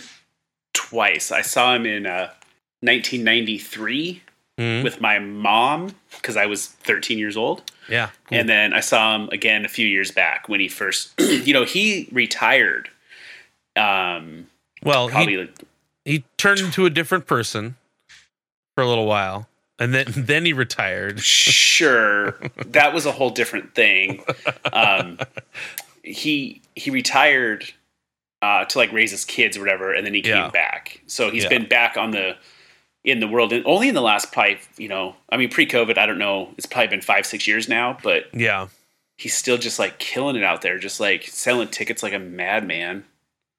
[0.72, 1.34] twice.
[1.34, 2.30] I saw him in uh,
[2.80, 4.22] 1993
[4.58, 4.84] Mhm.
[4.84, 7.70] with my mom because I was 13 years old.
[7.90, 8.38] Yeah, cool.
[8.38, 11.66] And then I saw him again a few years back when he first, you know,
[11.66, 12.90] he retired.
[13.76, 14.48] Um,
[14.84, 15.64] well, he, probably like,
[16.06, 17.76] he turned into a different person
[18.76, 19.48] for a little while,
[19.80, 21.20] and then then he retired.
[21.22, 22.32] sure
[22.68, 24.24] that was a whole different thing.
[24.74, 25.20] Um,
[26.04, 27.72] he he retired
[28.42, 30.50] uh, to like raise his kids or whatever, and then he came Yeah.
[30.50, 31.02] back.
[31.08, 31.50] So he's Yeah.
[31.50, 32.38] been back on the
[33.04, 36.06] in the world, and only in the last probably you know, I mean, pre-COVID, I
[36.06, 38.68] don't know, it's probably been five six years now, but Yeah.
[39.18, 43.06] he's still just like killing it out there, just like selling tickets like a madman.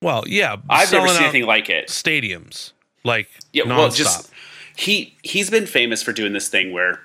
[0.00, 0.56] Well, yeah.
[0.68, 1.88] I've never seen anything like it.
[1.88, 2.72] Stadiums
[3.04, 3.76] like Yeah, nonstop.
[3.78, 4.30] well, just
[4.76, 7.00] he he's been famous for doing this thing where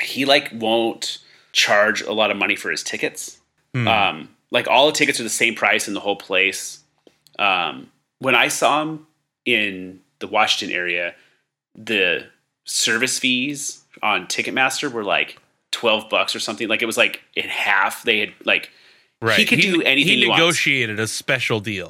[0.00, 1.18] he like won't
[1.52, 3.38] charge a lot of money for his tickets.
[3.74, 3.86] Hmm.
[3.88, 6.80] Um, like all the tickets are the same price in the whole place.
[7.38, 9.06] Um, when I saw him
[9.44, 11.14] in the Washington area,
[11.74, 12.26] the
[12.64, 15.38] service fees on Ticketmaster were like
[15.70, 16.68] twelve bucks or something.
[16.68, 18.02] Like it was like in half.
[18.02, 18.70] They had like
[19.20, 19.38] right.
[19.38, 21.88] he could do anything He he negotiated a special deal.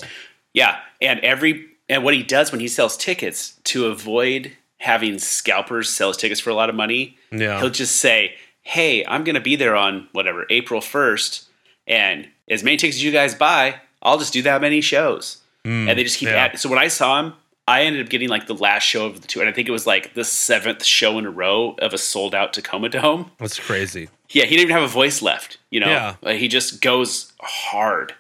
[0.54, 5.88] Yeah, and every and what he does when he sells tickets to avoid having scalpers
[5.88, 7.60] sell his tickets for a lot of money, Yeah.
[7.60, 11.44] he'll just say, "Hey, I'm going to be there on whatever April 1st,
[11.86, 15.88] and as many tickets as you guys buy, I'll just do that many shows." Mm,
[15.88, 16.34] And they just keep yeah.
[16.36, 16.56] adding.
[16.56, 17.34] So when I saw him,
[17.68, 19.72] I ended up getting like the last show of the tour, and I think it
[19.72, 23.30] was like the seventh show in a row of a sold out Tacoma Dome.
[23.38, 24.08] That's crazy.
[24.30, 25.58] Yeah, he didn't even have a voice left.
[25.70, 26.16] You know, Yeah.
[26.22, 28.14] Like, he just goes hard.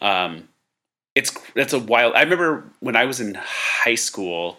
[0.00, 0.48] Um,
[1.14, 2.14] it's that's a wild.
[2.14, 4.58] I remember when I was in high school.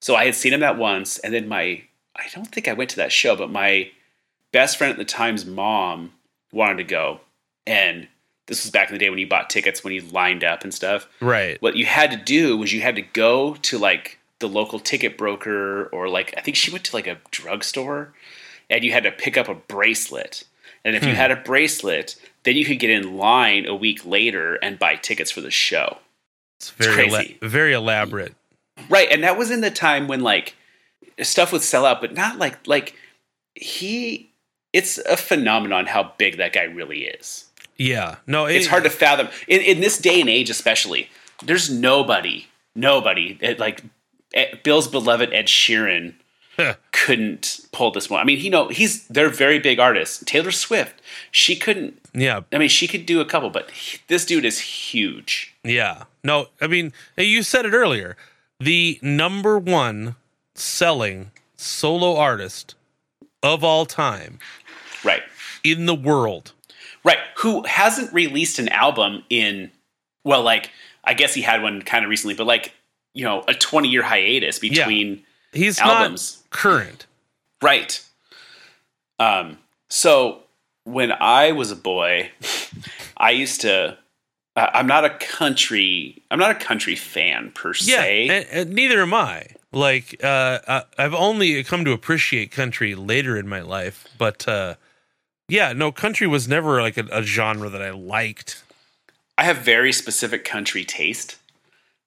[0.00, 1.82] So I had seen him that once, and then my
[2.14, 3.90] I don't think I went to that show, but my
[4.52, 6.12] best friend at the time's mom
[6.52, 7.20] wanted to go,
[7.66, 8.08] and
[8.46, 10.72] this was back in the day when you bought tickets when you lined up and
[10.72, 11.08] stuff.
[11.20, 11.60] Right.
[11.62, 15.16] What you had to do was you had to go to like the local ticket
[15.18, 18.12] broker or like I think she went to like a drugstore
[18.70, 20.44] and you had to pick up a bracelet.
[20.84, 21.16] And if you Hmm.
[21.16, 25.30] had a bracelet, then you could get in line a week later and buy tickets
[25.32, 25.98] for the show.
[26.60, 27.38] It's very ela- crazy.
[27.42, 28.34] very elaborate.
[28.88, 30.54] Right, and that was in the time when like
[31.22, 32.94] stuff would sell out, but not like like
[33.54, 34.30] he
[34.72, 37.45] it's a phenomenon how big that guy really is.
[37.78, 38.16] Yeah.
[38.26, 41.08] No, it's hard to fathom in, in this day and age especially
[41.44, 43.82] there's nobody nobody eh, like
[44.62, 46.14] bill's beloved ed sheeran
[46.92, 51.02] couldn't pull this one i mean you know he's they're very big artists taylor swift
[51.30, 52.40] she couldn't Yeah.
[52.52, 56.04] i mean she could do a couple but he- this dude is huge Yeah.
[56.24, 58.16] No, I mean, you said it earlier.
[58.58, 60.16] The number one
[60.54, 62.74] selling solo artist
[63.42, 64.38] of all time
[65.04, 65.22] right
[65.62, 66.52] in the world.
[67.06, 69.70] Right who hasn't released an album in
[70.24, 70.70] well like
[71.04, 72.74] i guess he had one kind of recently but like
[73.14, 77.06] you know a 20 year hiatus between He's albums current.
[77.62, 78.02] Right.
[79.18, 79.56] Um,
[79.88, 80.42] so
[80.84, 82.30] when I was a boy,
[83.16, 83.96] I used to.
[84.54, 86.22] I- I'm not a country.
[86.30, 88.28] I'm not a country fan per Yeah, se.
[88.28, 89.46] and, and neither am I.
[89.72, 94.74] Like, uh, I- I've only come to appreciate country later in my life, but uh,
[95.48, 98.62] yeah, no, country was never like a, a genre that I liked.
[99.38, 101.36] I have very specific country taste.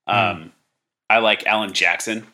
[0.08, 0.52] Um,
[1.10, 2.25] I like Alan Jackson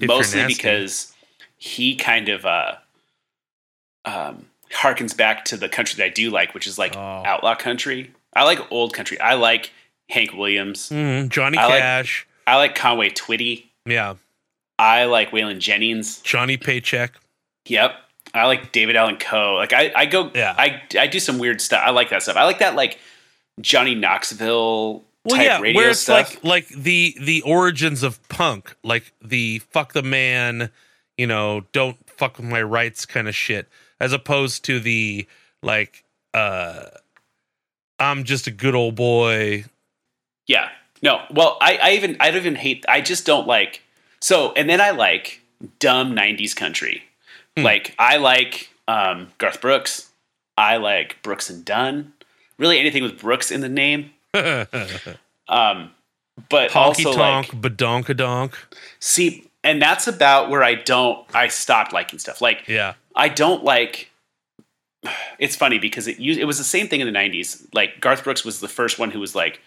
[0.00, 1.12] mostly because
[1.58, 2.76] he kind of uh,
[4.04, 7.22] um, harkens back to the country that I do like, which is like Oh.
[7.26, 8.10] outlaw country.
[8.34, 9.20] I like old country.
[9.20, 9.70] I like
[10.08, 10.88] Hank Williams.
[10.88, 12.26] Mhm, Johnny I like- Cash.
[12.46, 13.66] I like Conway Twitty.
[13.86, 14.14] yeah,
[14.78, 16.20] I like Waylon Jennings.
[16.22, 17.12] Johnny Paycheck.
[17.66, 17.94] Yep.
[18.34, 19.54] I like David Allan Coe.
[19.56, 20.54] Like I, I go Yeah.
[20.56, 21.82] I I do some weird stuff.
[21.84, 22.36] I like that stuff.
[22.36, 22.98] I like that like
[23.60, 26.34] Johnny Knoxville well, type yeah, radio where it's stuff.
[26.34, 30.70] like like the the origins of punk, like the fuck the man,
[31.16, 33.68] you know, don't fuck with my rights kind of shit,
[34.00, 35.26] as opposed to the
[35.62, 36.86] like uh
[37.98, 39.64] I'm just a good old boy.
[40.46, 40.70] Yeah.
[41.02, 41.22] No.
[41.30, 42.84] Well, I, I even I don't even hate.
[42.88, 43.82] I just don't like.
[44.20, 45.40] So and then I like
[45.78, 47.04] dumb '90s country.
[47.56, 47.64] Hmm.
[47.64, 50.10] Like I like um, Garth Brooks.
[50.56, 52.12] I like Brooks and Dunn.
[52.58, 54.10] Really, anything with Brooks in the name.
[55.48, 55.90] Um,
[56.48, 58.54] but also tonk, like badonkadonk.
[59.00, 61.26] see, and that's about where I don't.
[61.34, 62.40] I stopped liking stuff.
[62.40, 62.94] Like Yeah.
[63.14, 64.10] I don't like.
[65.38, 67.66] It's funny because it used, it was the same thing in the '90s.
[67.74, 69.60] Like Garth Brooks was the first one who was like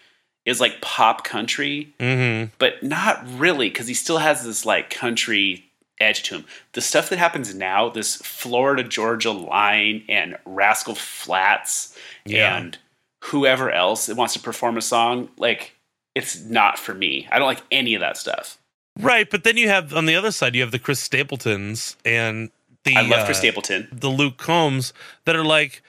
[0.46, 2.52] is like pop country, Mm-hmm.
[2.58, 5.65] but not really because he still has this like country
[6.00, 6.44] edge to him.
[6.72, 12.56] The stuff that happens now, this Florida Georgia line and Rascal Flatts Yeah.
[12.56, 12.78] and
[13.24, 15.74] whoever else that wants to perform a song, like
[16.14, 17.28] it's not for me.
[17.30, 18.58] I don't like any of that stuff.
[18.98, 22.50] Right, but then you have on the other side, you have the Chris Stapletons and
[22.84, 23.88] the I love uh, Chris Stapleton.
[23.92, 24.92] the Luke Combs
[25.24, 25.82] that are like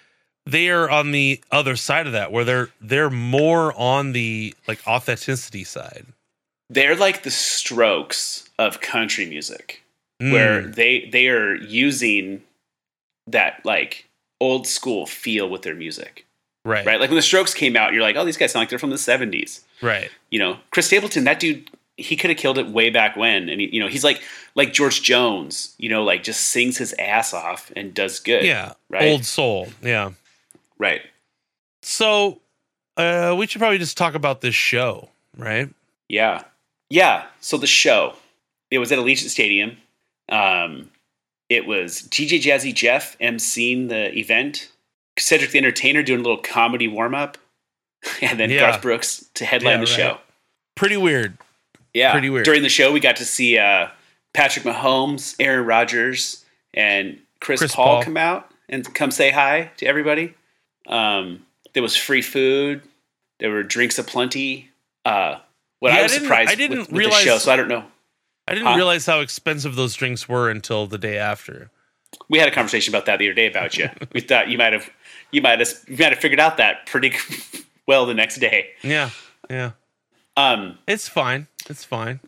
[0.46, 4.86] they are on the other side of that where they're they're more on the like
[4.88, 6.06] authenticity side.
[6.70, 9.84] They're like the strokes of country music.
[10.22, 10.32] Mm.
[10.32, 12.42] where they they are using
[13.28, 14.10] that like
[14.42, 16.26] old school feel with their music,
[16.66, 17.00] right, right?
[17.00, 18.90] Like when the Strokes came out, you're like, oh, these guys sound like they're from
[18.90, 19.62] the '70s.
[19.82, 23.48] right, You know, Chris Stapleton, that dude, he could have killed it way back when,
[23.48, 24.24] and he, you know, he's like
[24.56, 28.44] like George Jones, you know, like just sings his ass off and does good.
[28.44, 29.04] yeah, right.
[29.12, 30.12] old soul, yeah.
[30.80, 31.02] right.
[31.84, 32.40] So
[32.98, 35.70] uh, we should probably just talk about this show, right?
[36.10, 36.44] Yeah,
[36.90, 37.26] yeah.
[37.40, 38.16] So the show,
[38.72, 39.78] it was at Allegiant Stadium.
[40.30, 40.90] Um,
[41.50, 44.70] it was DJ Jazzy Jeff emceeing the event,
[45.18, 47.38] Cedric the Entertainer doing a little comedy warm up,
[48.22, 48.60] and then Yeah.
[48.72, 49.96] Garth Brooks to headline Yeah, the right.
[49.98, 50.18] show.
[50.76, 51.38] Pretty weird.
[51.94, 52.46] Yeah, Pretty weird.
[52.46, 53.88] During the show, we got to see uh,
[54.34, 58.04] Patrick Mahomes, Aaron Rodgers, and Chris, Chris Paul, Paul.
[58.04, 60.36] come out and come say hi to everybody.
[60.88, 62.82] Um, there was free food.
[63.40, 64.70] There were drinks aplenty.
[65.06, 65.38] Uh,
[65.80, 67.52] what Yeah, I I was didn't- surprised I didn't with, with realize- the show, so
[67.52, 67.86] I don't know.
[68.48, 68.76] I didn't Huh?
[68.76, 71.70] realize how expensive those drinks were until the day after.
[72.30, 73.90] We had a conversation about that the other day about you.
[74.14, 74.90] we thought you might have,
[75.32, 77.14] you might have, you might have figured out that pretty
[77.88, 78.70] well the next day.
[78.84, 79.10] Yeah,
[79.50, 79.72] yeah.
[80.38, 81.48] Um, It's fine.
[81.70, 82.20] It's fine.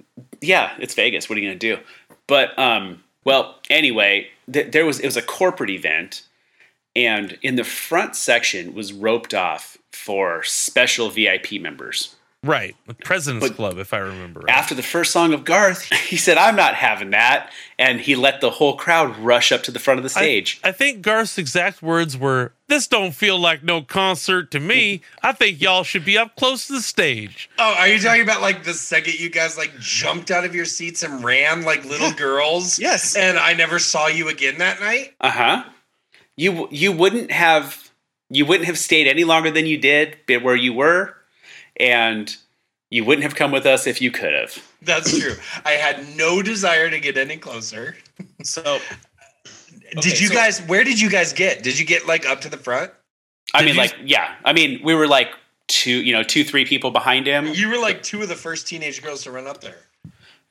[0.42, 1.30] yeah, it's Vegas.
[1.30, 1.82] What are you going to do?
[2.28, 6.24] But um, well, anyway, th- there was it was a corporate event,
[6.96, 12.16] and in the front section was roped off for special VIP members.
[12.42, 12.78] Right.
[12.88, 14.56] The President's But- Club, if I remember right.
[14.56, 18.40] After the first song of Garth, he said, "I'm not having that," and he let
[18.40, 20.62] the whole crowd rush up to the front of the stage.
[20.64, 25.02] I, think Garth's exact words were, "This don't feel like no concert to me.
[25.22, 28.42] I think y'all should be up close to the stage." Oh, are you talking about
[28.42, 32.14] like the second you guys like jumped out of your seats and ran like little
[32.14, 32.80] girls?
[32.80, 33.18] Yes.
[33.18, 35.14] And I never saw you again that night?
[35.20, 35.64] Uh huh.
[36.38, 37.92] You you wouldn't have
[38.30, 41.16] you wouldn't have stayed any longer than you did been where you were,
[41.80, 42.36] and
[42.90, 44.58] you wouldn't have come with us if you could have.
[44.82, 45.36] That's true.
[45.66, 47.96] I had no desire to get any closer.
[48.44, 48.80] So
[49.92, 51.64] did Okay, you so- guys where did you guys get?
[51.64, 52.92] Did you get like up to the front?
[53.54, 54.36] I Did mean, you- like yeah.
[54.46, 55.30] I mean, we were like
[55.68, 57.48] two, you know, two three people behind him.
[57.48, 59.78] You were like two of the first teenage girls to run up there.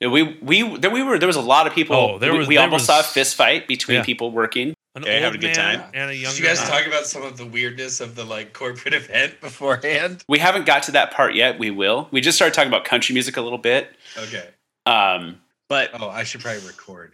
[0.01, 1.19] We we there we were.
[1.19, 1.95] There was a lot of people.
[1.95, 4.03] Oh, there we, was- we there almost was- saw a fist fight between Yeah.
[4.03, 4.73] people working.
[4.95, 5.83] An Okay, old having a good time.
[5.93, 6.69] and a young Did you guys man.
[6.69, 10.23] talk about some of the weirdness of the like corporate event beforehand?
[10.27, 11.59] We haven't got to that part yet.
[11.59, 12.07] We will.
[12.11, 13.91] We just started talking about country music a little bit.
[14.17, 14.47] Okay.
[14.87, 17.13] Um, but Oh, I should probably record.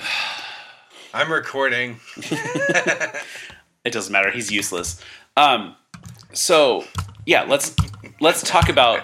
[1.14, 2.00] I'm recording.
[2.16, 4.30] it doesn't matter.
[4.30, 5.00] He's useless.
[5.36, 5.76] Um,
[6.32, 6.84] so
[7.26, 7.74] yeah, let's
[8.20, 9.00] let's talk about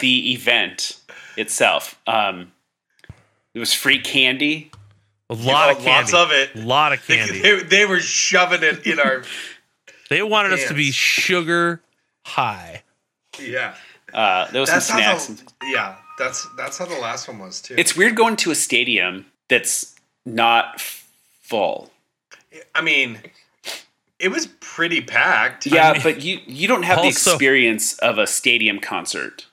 [0.00, 0.98] the event
[1.36, 1.98] itself.
[2.06, 2.52] Um,
[3.54, 4.70] it was free candy.
[5.30, 6.12] a lot of Oh, candy.
[6.12, 6.54] lots of it.
[6.56, 7.40] a lot of They, candy.
[7.40, 9.24] they, they were shoving it in our
[10.10, 11.80] They wanted us to be sugar
[12.24, 12.82] high.
[13.40, 13.74] yeah.
[14.12, 15.42] Uh, there was That's some how snacks.
[15.60, 15.96] the, yeah.
[16.18, 17.74] That's that's how the last one was too.
[17.78, 19.94] It's weird going to a stadium that's
[20.26, 21.90] not full.
[22.74, 23.18] I mean,
[24.18, 25.64] it was pretty packed.
[25.66, 29.46] Yeah, mean- but you you don't have the experience of a stadium concert.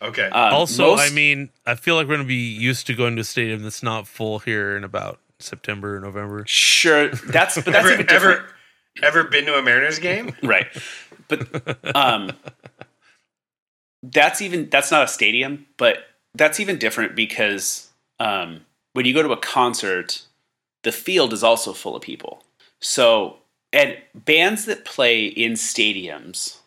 [0.00, 0.26] Okay.
[0.26, 3.16] Um, also, most- I mean, I feel like we're going to be used to going
[3.16, 6.44] to a stadium that's not full here in about September, or November.
[6.46, 8.10] sure, that's but that's ever different.
[8.10, 8.54] ever
[9.02, 10.34] ever been to a Mariners game?
[10.42, 10.66] right
[11.28, 12.32] but um
[14.02, 15.98] that's even that's not a stadium but
[16.34, 18.62] that's even different because um
[18.94, 20.22] when you go to a concert
[20.82, 22.42] the field is also full of people
[22.80, 23.36] so
[23.72, 26.57] and bands that play in stadiums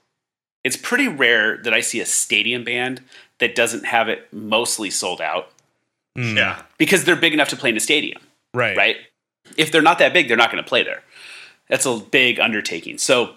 [0.63, 3.01] it's pretty rare that I see a stadium band
[3.39, 5.51] that doesn't have it mostly sold out
[6.17, 6.61] Mm, Yeah.
[6.77, 8.21] because they're big enough to play in a stadium,
[8.53, 8.75] Right.
[8.75, 8.97] right?
[9.57, 11.03] If they're not that big, they're not going to play there.
[11.69, 12.97] That's a big undertaking.
[12.97, 13.35] So,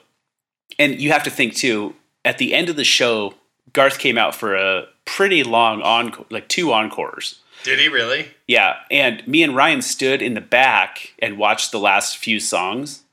[0.79, 1.95] and you have to think too.
[2.25, 3.35] At the end of the show,
[3.73, 7.41] Garth came out for a pretty long encore, like two encores.
[7.63, 8.31] Did he really?
[8.49, 13.05] Yeah, and me and Ryan stood in the back and watched the last few songs,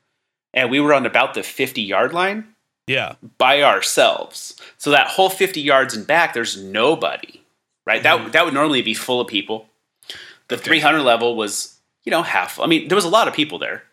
[0.53, 2.47] and we were on about the fifty yard line
[2.87, 3.15] Yeah.
[3.37, 4.55] by ourselves.
[4.77, 7.41] So that whole 50 yards and back, there's nobody,
[7.85, 8.03] right?
[8.03, 8.31] That mm-hmm.
[8.31, 9.67] that would normally be full of people.
[10.49, 12.59] The 300 level was, you know, half.
[12.59, 13.83] I mean, there was a lot of people there,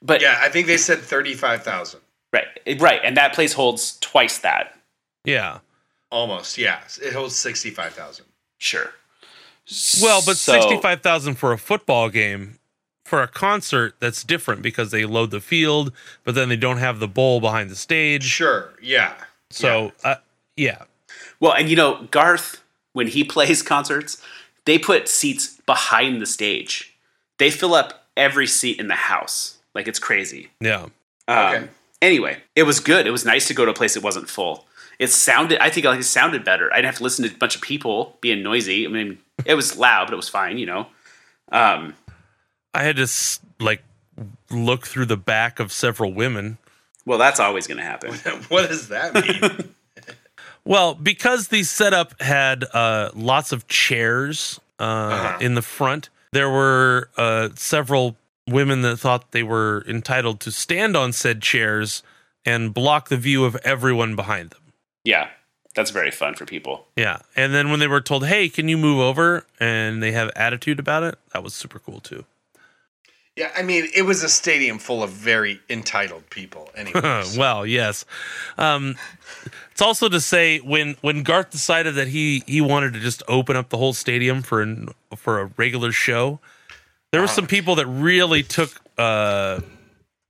[0.00, 2.00] but Yeah, I think they said 35,000.
[2.32, 2.46] right,
[2.80, 4.74] right, and that place holds twice that.
[5.24, 5.58] Yeah.
[6.10, 6.80] Almost, yeah.
[7.02, 8.24] It holds 65,000.
[8.58, 8.94] Sure.
[10.02, 12.58] Well, but So- sixty-five thousand for a football game,
[13.04, 15.92] for a concert, that's different because they load the field,
[16.24, 18.24] but then they don't have the bowl behind the stage.
[18.24, 19.14] Sure, yeah.
[19.50, 20.16] So, uh,
[20.56, 20.84] yeah,
[21.38, 24.20] Well, and you know, Garth, when he plays concerts,
[24.64, 26.96] they put seats behind the stage.
[27.38, 29.58] They fill up every seat in the house.
[29.74, 30.50] Like it's crazy.
[30.60, 30.84] yeah,
[31.28, 31.68] Um, Okay.
[32.02, 33.06] Anyway, it was good.
[33.06, 34.66] It was nice to go to a place that wasn't full.
[34.98, 36.70] It sounded, I think like it sounded better.
[36.72, 38.84] I didn't have to listen to a bunch of people being noisy.
[38.86, 40.86] I mean, it was loud, but it was fine, you know.
[41.50, 41.94] Um,
[42.74, 43.06] I had to
[43.60, 43.82] like
[44.50, 46.58] look through the back of several women.
[47.06, 48.14] well, that's always going to happen.
[48.48, 49.70] what does that mean?
[50.66, 55.38] Well, because the setup had uh, lots of chairs uh, Uh-huh.
[55.38, 58.16] in the front, there were uh, several
[58.48, 62.02] women that thought they were entitled to stand on said chairs
[62.46, 64.72] and block the view of everyone behind them.
[65.04, 65.28] Yeah,
[65.74, 66.86] that's very fun for people.
[66.96, 67.18] Yeah.
[67.36, 69.44] And then when they were told, hey, can you move over?
[69.60, 72.24] And they have attitude about it, that was super cool too.
[73.36, 76.70] Yeah, I mean, it was a stadium full of very entitled people.
[76.76, 77.36] Anyways.
[77.38, 78.04] well, yes.
[78.58, 78.96] Um,
[79.72, 83.56] it's also to say when when Garth decided that he he wanted to just open
[83.56, 86.38] up the whole stadium for an, for a regular show,
[87.12, 89.60] there were some people that really took uh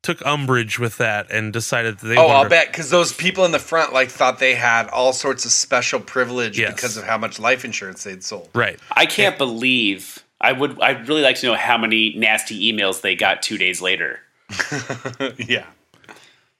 [0.03, 3.13] took umbrage with that and decided that they Oh, wanted I'll to- bet because those
[3.13, 6.75] people in the front like thought they had all sorts of special privilege Yes.
[6.75, 8.49] because of how much life insurance they'd sold.
[8.55, 8.79] right.
[8.93, 10.24] I can't believe.
[10.49, 10.81] I would.
[10.81, 14.21] I'd really like to know how many nasty emails they got two days later.
[15.39, 15.67] yeah.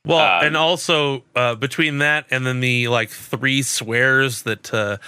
[0.07, 4.99] Well, Um, and also uh, between that and then the like three swears that uh,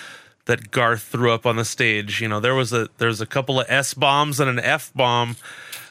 [0.47, 3.61] that Garth threw up on the stage, you know, there was a there's a couple
[3.61, 5.37] of S bombs and an F bomb.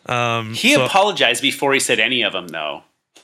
[0.07, 2.83] Um, He so- apologized before he said any of them, though.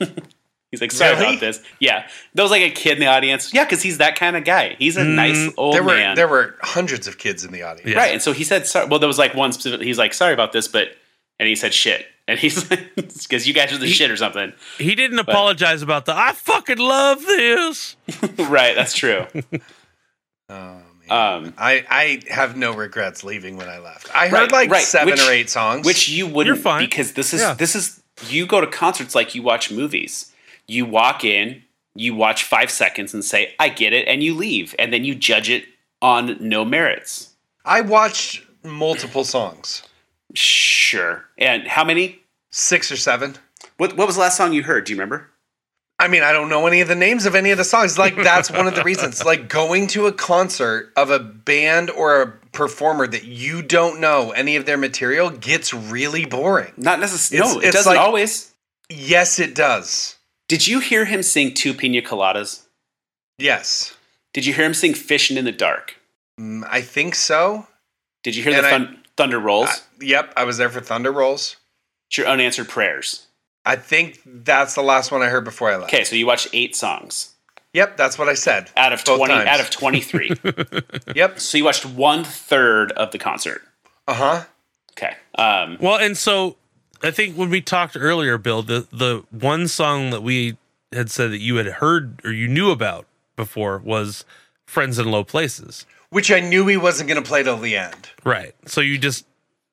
[0.72, 1.26] he's like, sorry Really?
[1.36, 1.62] about this.
[1.78, 3.54] Yeah, there was like a kid in the audience.
[3.54, 4.74] Yeah, because he's that kind of guy.
[4.80, 7.88] He's a nice old there were man, there were hundreds of kids in the audience.
[7.88, 7.98] Yeah.
[7.98, 8.12] right?
[8.12, 8.88] And so he said, sorry.
[8.88, 9.86] Well, there was like one specific.
[9.86, 10.88] He's like, sorry about this, but
[11.38, 14.52] and he said shit, and he's like, because you guys are the shit or something.
[14.78, 17.96] he didn't apologize about the I fucking love this.
[18.48, 19.26] right, that's true.
[20.48, 20.54] Oh,
[21.08, 21.44] man.
[21.44, 24.14] Um, I, I have no regrets leaving when I left.
[24.14, 24.84] I heard Right, like right.
[24.84, 25.86] seven Which- or eight songs.
[25.86, 26.84] which you wouldn't You're fine.
[26.84, 27.54] because this is Yeah.
[27.54, 30.31] this is you go to concerts like you watch movies.
[30.72, 31.62] You walk in,
[31.94, 35.14] you watch five seconds and say, "I get it," and you leave, and then you
[35.14, 35.64] judge it
[36.00, 37.30] on no merits.
[37.64, 39.82] I watched multiple songs,
[40.34, 41.24] Sure.
[41.38, 42.18] And how many?
[42.54, 43.36] six or seven.
[43.78, 44.84] What What was the last song you heard?
[44.84, 45.28] Do you remember?
[45.98, 47.98] I mean, I don't know any of the names of any of the songs.
[47.98, 49.24] Like that's one of the reasons.
[49.32, 54.32] Like going to a concert of a band or a performer that you don't know
[54.32, 56.72] any of their material gets really boring.
[56.76, 57.54] Not necessarily.
[57.54, 58.52] No, it doesn't like- always.
[58.90, 60.16] Yes, it does.
[60.48, 62.62] Did you hear him sing two pina coladas?
[63.38, 63.94] Yes,
[64.32, 65.96] Did you hear him sing "Fishing in the Dark"?
[66.40, 67.66] Mm, I think so.
[68.22, 69.68] Did you hear And the I- Thunder Rolls?
[69.68, 71.56] Uh, yep, I was there for Thunder Rolls.
[72.08, 73.26] it's your unanswered prayers.
[73.64, 75.92] I think that's the last one I heard before I left.
[75.92, 77.30] Okay, so you watched eight songs
[77.74, 78.70] Yep, that's what I said.
[78.76, 79.34] out of Both twenty.
[79.34, 79.48] times.
[79.48, 80.30] Out of twenty-three.
[81.14, 81.40] Yep.
[81.40, 83.62] so you watched one third of the concert.
[84.06, 84.44] Uh huh.
[84.92, 85.16] Okay.
[85.36, 86.56] Um, Well, and so
[87.02, 90.56] I think when we talked earlier, Bill, the the one song that we
[90.92, 94.24] had said that you had heard or you knew about before was
[94.66, 98.10] "Friends in Low Places." Which I knew he wasn't going to play till the end.
[98.22, 98.54] Right.
[98.66, 99.24] So you just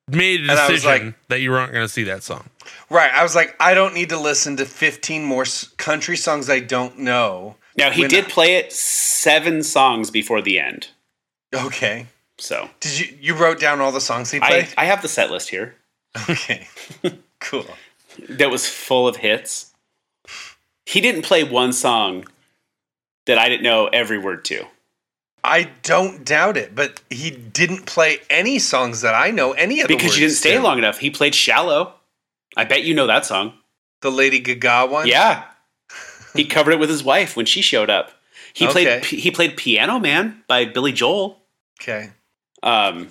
[0.07, 2.45] made a And I was decision like- that you weren't going to see that song.
[2.89, 3.11] Right.
[3.13, 5.43] I was like, I don't need to listen to 15 more
[5.75, 7.57] country songs I don't know.
[7.77, 10.87] now he When- did play it seven songs before the end.
[11.53, 12.07] Okay.
[12.37, 14.67] So Did you you wrote down all the songs he I, played?
[14.77, 15.75] I have the set list here
[16.29, 16.67] okay.
[17.39, 17.65] cool.
[18.29, 19.73] that was full of hits.
[20.85, 22.25] He didn't play one song
[23.25, 24.65] that I didn't know every word to.
[25.43, 29.87] I don't doubt it, but he didn't play any songs that I know any of
[29.87, 30.61] Because you didn't stay to.
[30.61, 30.97] long enough.
[30.99, 31.93] He played Shallow.
[32.57, 33.53] I bet you know that song.
[34.01, 35.07] The Lady Gaga one.
[35.07, 35.45] Yeah.
[36.35, 38.11] He covered it with his wife when she showed up.
[38.53, 38.99] He Okay.
[38.99, 41.39] played he played Piano Man by Billy Joel.
[41.81, 42.09] Okay.
[42.63, 43.09] Um,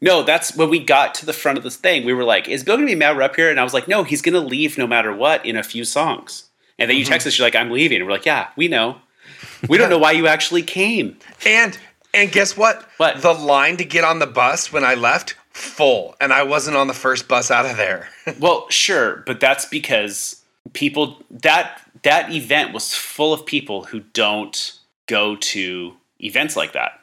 [0.00, 2.04] no, that's when we got to the front of this thing.
[2.04, 3.88] We were like, "Is Bill gonna be mad we're up here?" And I was like,
[3.88, 6.44] "No, he's gonna leave no matter what in a few songs."
[6.78, 7.12] And then you mm-hmm.
[7.12, 8.96] text us, you're like, "I'm leaving." And we're like, "Yeah, we know.
[9.68, 11.78] We don't know why you actually came." And
[12.14, 12.88] and guess what?
[12.96, 13.22] What?
[13.22, 16.86] The line to get on the bus when I left full, and I wasn't on
[16.86, 18.08] the first bus out of there.
[18.38, 20.42] Well, sure, but that's because
[20.72, 26.99] people that that event was full of people who don't go to events like that.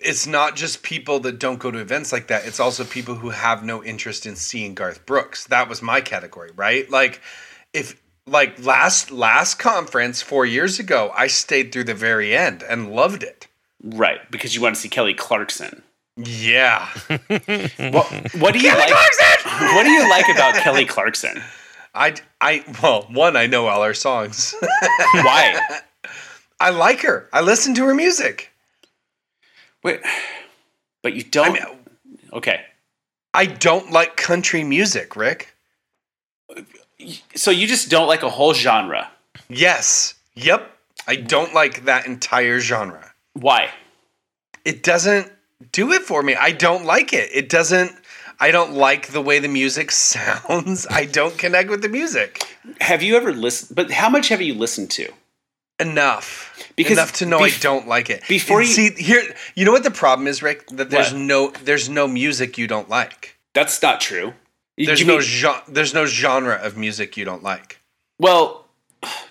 [0.00, 2.46] It's not just people that don't go to events like that.
[2.46, 5.46] It's also people who have no interest in seeing Garth Brooks.
[5.46, 6.88] That was my category, right?
[6.90, 7.20] Like
[7.72, 12.92] if like last last conference 4 years ago, I stayed through the very end and
[12.92, 13.46] loved it.
[13.82, 15.82] Right, because you want to see Kelly Clarkson.
[16.16, 16.88] Yeah.
[17.08, 18.90] What, what do you like?
[19.74, 21.42] What do you like about Kelly Clarkson?
[21.94, 24.54] I I well, one I know all her songs.
[25.14, 25.80] Why?
[26.60, 27.28] I like her.
[27.32, 28.49] I listen to her music.
[29.82, 30.00] Wait,
[31.02, 31.48] but you don't.
[31.48, 31.78] I mean,
[32.32, 32.62] okay,
[33.32, 35.54] I don't like country music, Rick.
[37.34, 39.10] so you just don't like a whole genre.
[39.48, 40.14] Yes.
[40.34, 40.70] Yep.
[41.06, 43.12] I don't like that entire genre.
[43.34, 43.70] Why?
[44.64, 45.32] It doesn't
[45.72, 46.34] do it for me.
[46.34, 47.30] I don't like it.
[47.32, 47.92] It doesn't
[48.42, 50.86] I don't like the way the music sounds.
[50.90, 52.42] I don't connect with the music
[52.80, 53.76] Have you ever listened?
[53.76, 55.12] But how much have you listened to?
[55.80, 56.46] Enough.
[56.76, 58.22] Because enough to know I don't like it.
[58.28, 59.22] before you- see here,
[59.54, 60.66] you know what the problem is, Rick?
[60.68, 61.20] That there's What?
[61.20, 63.36] no there's no music you don't like.
[63.54, 64.34] That's not true.
[64.78, 67.80] There's you no mean- gen- there's no genre of music you don't like.
[68.18, 68.66] well,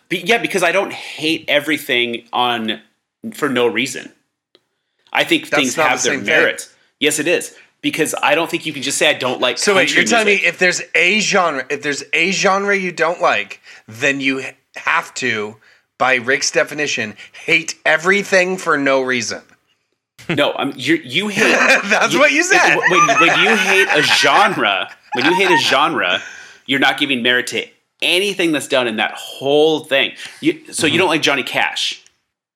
[0.10, 2.82] be, yeah, because I don't hate everything on
[3.34, 4.12] for no reason.
[5.14, 6.26] I think That's things have the their thing.
[6.26, 6.74] merits.
[7.00, 9.58] Yes, it is because I don't think you can just say I don't like.
[9.58, 13.22] So wait, you're telling me if there's a genre, if there's a genre you don't
[13.22, 14.44] like, then you
[14.76, 15.58] have to,
[16.00, 19.42] by Rick's definition, hate everything for no reason.
[20.28, 20.96] No, I'm you.
[20.96, 21.44] You hate.
[21.86, 22.76] That's what you said.
[22.76, 26.22] When when you hate a genre, when you hate a genre,
[26.66, 27.66] you're not giving merit to
[28.02, 30.14] anything that's done in that whole thing.
[30.40, 30.94] You, so Mm-hmm.
[30.94, 32.02] you don't like Johnny Cash.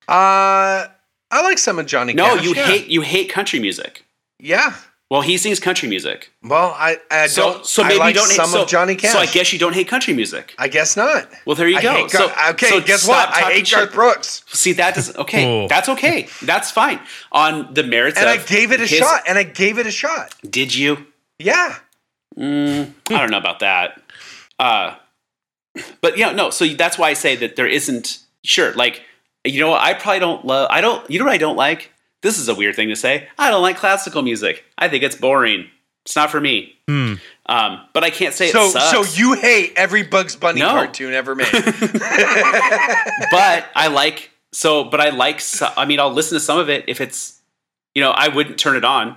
[0.08, 0.88] Uh,
[1.32, 2.14] I like some of Johnny.
[2.14, 2.66] No, Cash, you yeah.
[2.68, 4.06] hate you hate country music.
[4.40, 4.74] Yeah.
[5.14, 6.32] Well, he sings country music.
[6.42, 7.66] Well, I, I So don't.
[7.68, 9.12] so maybe I like you don't hate some so, of Johnny Cash.
[9.12, 10.56] So I guess you don't hate country music.
[10.58, 11.30] I guess not.
[11.46, 11.92] Well, there you I go.
[11.94, 13.30] hate Gar- so okay, so guess what?
[13.30, 13.78] I talking hate shit.
[13.78, 15.68] Garth Brooks, See, that doesn't okay.
[15.68, 16.30] That's okay.
[16.42, 17.00] That's fine.
[17.32, 19.22] On the merits and I gave it a his- shot.
[19.28, 20.34] And I gave it a shot.
[20.50, 21.06] Did you?
[21.38, 21.76] Yeah.
[22.36, 24.02] I don't know about that.
[24.58, 24.96] Uh,
[26.02, 26.50] but yeah, no.
[26.50, 28.18] So that's why I say that there isn't.
[28.44, 29.04] Sure, like
[29.46, 30.70] you know, what, I probably don't love.
[30.72, 31.08] I don't.
[31.08, 31.93] You know what I don't like?
[32.24, 33.28] This is a weird thing to say.
[33.38, 34.64] I don't like classical music.
[34.78, 35.68] I think it's boring.
[36.06, 36.76] It's not for me.
[36.88, 37.14] Hmm.
[37.46, 39.10] Um, but I can't say So it sucks.
[39.12, 40.70] so you hate every Bugs Bunny No.
[40.70, 41.52] cartoon ever made.
[43.32, 44.84] but I like so.
[44.86, 45.42] But I like.
[45.78, 47.40] I mean, I'll listen to some of it if it's.
[47.96, 49.16] You know, I wouldn't turn it on.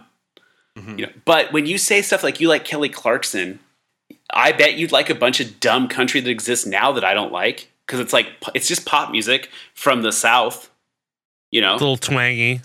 [0.77, 0.99] Mm-hmm.
[0.99, 3.59] You know, but when you say stuff like you like Kelly Clarkson,
[4.31, 7.33] I bet you'd like a bunch of dumb country that exists now that I don't
[7.33, 10.69] like because it's like it's just pop music from the South.
[11.51, 12.61] You know, a little twangy.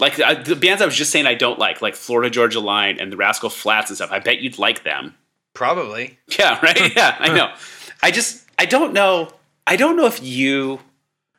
[0.00, 2.98] Like I, the bands I was just saying I don't like, like Florida Georgia Line
[2.98, 4.10] and the Rascal Flatts and stuff.
[4.10, 5.14] I bet you'd like them.
[5.54, 6.18] Probably.
[6.38, 6.94] Yeah, right.
[6.94, 7.54] Yeah, I know.
[8.02, 9.30] I just I don't know.
[9.66, 10.80] I don't know if you.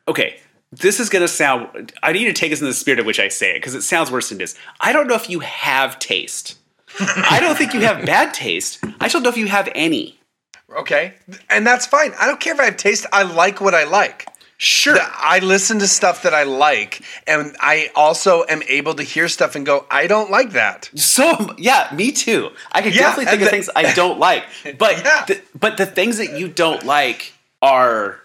[0.08, 0.38] Okay,
[0.72, 1.92] this is gonna sound.
[2.02, 3.82] I need to take us in the spirit of which I say it because it
[3.82, 4.56] sounds worse than this.
[4.80, 6.58] I don't know if you have taste.
[7.00, 8.82] I don't think you have bad taste.
[9.00, 10.18] I just don't know if you have any.
[10.74, 11.14] Okay.
[11.50, 12.12] And that's fine.
[12.18, 13.06] I don't care if I have taste.
[13.12, 14.26] I like what I like.
[14.58, 14.96] Sure.
[15.00, 19.54] I listen to stuff that I like, and I also am able to hear stuff
[19.54, 20.90] and go, I don't like that.
[20.94, 22.50] So yeah, me too.
[22.72, 24.44] I can Yeah, definitely think and of things I don't like,
[24.78, 25.24] but Yeah.
[25.26, 28.20] the, but the things that you don't like are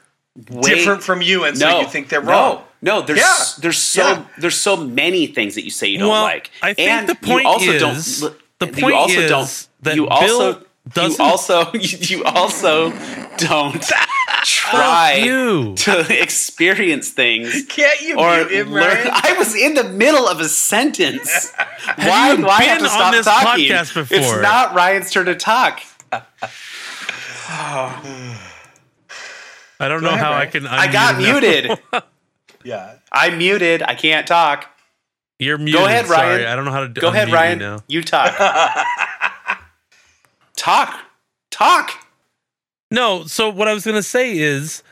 [0.50, 2.64] way, Different from you, and so no, you think they're no, wrong.
[2.82, 3.36] No, there's Yeah.
[3.60, 4.24] there's so Yeah.
[4.38, 6.50] there's so many things that you say you don't Well, like.
[6.62, 8.36] I think and the point you also is- don't.
[8.60, 12.92] the you point also is don't, that you also Bill doesn't- you also you also
[13.38, 13.84] don't
[14.44, 15.76] try you.
[15.76, 18.84] to experience things Can't you or him, learn.
[18.84, 19.10] Ryan?
[19.12, 21.52] I was in the middle of a sentence.
[21.98, 23.72] why do I have to on stop this talking?
[24.18, 25.82] It's not Ryan's turn to talk.
[27.54, 28.00] I
[29.88, 30.68] don't know ahead, how I can.
[30.68, 31.72] I got muted.
[32.64, 32.98] Yeah.
[33.12, 33.82] I'm muted.
[33.82, 34.68] I can't talk.
[35.40, 35.80] You're muted.
[35.80, 36.48] Go ahead, Sorry, Ryan.
[36.48, 37.00] I don't know how to do.
[37.00, 37.02] It.
[37.02, 37.82] Go ahead, Ryan.
[37.88, 38.36] You talk.
[40.62, 41.00] Talk.
[41.50, 41.92] Talk.
[42.90, 44.84] No, so what I was going to say is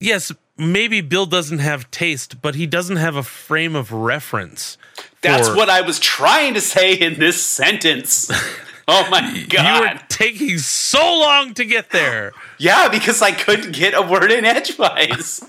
[0.00, 4.76] yes, maybe Bill doesn't have taste, but he doesn't have a frame of reference.
[5.22, 8.30] That's for- what I was trying to say in this sentence.
[8.88, 9.32] Oh my god.
[9.40, 9.94] you god.
[9.94, 12.32] were taking so long to get there.
[12.58, 15.40] yeah, because I couldn't get a word in edgewise.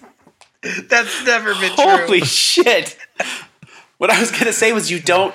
[0.88, 1.84] That's never been true.
[1.84, 2.96] Holy shit!
[3.98, 5.34] What I was gonna say was you don't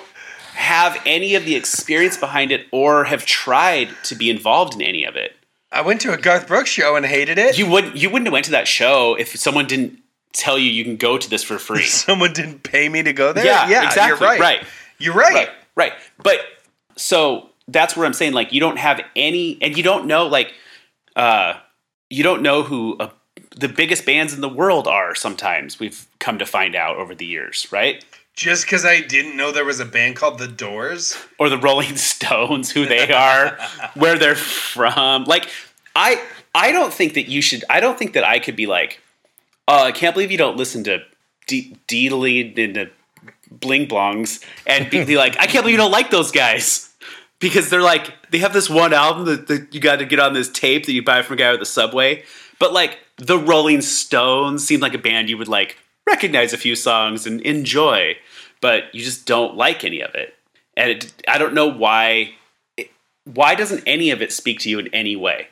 [0.59, 5.05] have any of the experience behind it, or have tried to be involved in any
[5.05, 5.35] of it.
[5.71, 7.59] I went to a Garth Brooks show and hated it.
[7.59, 7.97] You wouldn't.
[7.97, 9.99] You wouldn't have went to that show if someone didn't
[10.33, 11.83] tell you you can go to this for free.
[11.87, 13.47] Someone didn't pay me to go there.
[13.47, 14.27] Yeah, yeah, exactly.
[14.27, 14.41] You're right.
[14.41, 14.67] Right.
[14.99, 15.35] You're right.
[15.35, 15.49] right
[15.79, 15.93] right
[16.23, 16.41] but
[16.97, 20.53] so that's where i'm saying like you don't have any and you don't know like
[21.17, 21.55] uh
[22.11, 23.09] you don't know who uh,
[23.57, 27.25] the biggest bands in the world are sometimes we've come to find out over the
[27.25, 28.05] years right
[28.39, 31.19] Just because I didn't know there was a band called The Doors.
[31.41, 33.59] or the rolling stones who they are
[33.95, 35.25] where they're from.
[35.25, 35.49] Like
[35.97, 36.23] i
[36.55, 39.01] i don't think that you should i don't think that i could be like
[39.67, 41.01] oh i can't believe you don't listen to
[41.49, 42.91] D- Deedly and the
[43.51, 46.85] bling blongs and be, be like i can't believe you don't like those guys.
[47.41, 50.33] Because they're like they have this one album that, that you got to get on
[50.33, 52.25] this tape that you buy from a guy at the subway.
[52.59, 55.77] But like the rolling stones seem like a band you would like
[56.09, 58.17] recognize a few songs and enjoy
[58.61, 60.35] but you just don't like any of it
[60.77, 62.33] and it, i don't know why
[62.77, 62.91] it,
[63.25, 65.47] why doesn't any of it speak to you in any way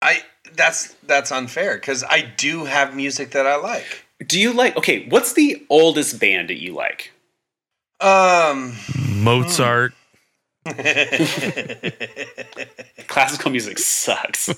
[0.00, 0.22] I
[0.54, 4.04] that's that's unfair because I do have music that I like.
[4.24, 7.10] do you like okay what's the oldest band that you like
[8.00, 8.76] Um,
[9.24, 9.92] Mozart.
[13.08, 14.54] classical music sucks oh,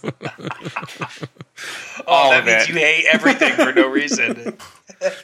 [2.06, 2.68] All that of means it.
[2.68, 4.56] you hate everything for no reason.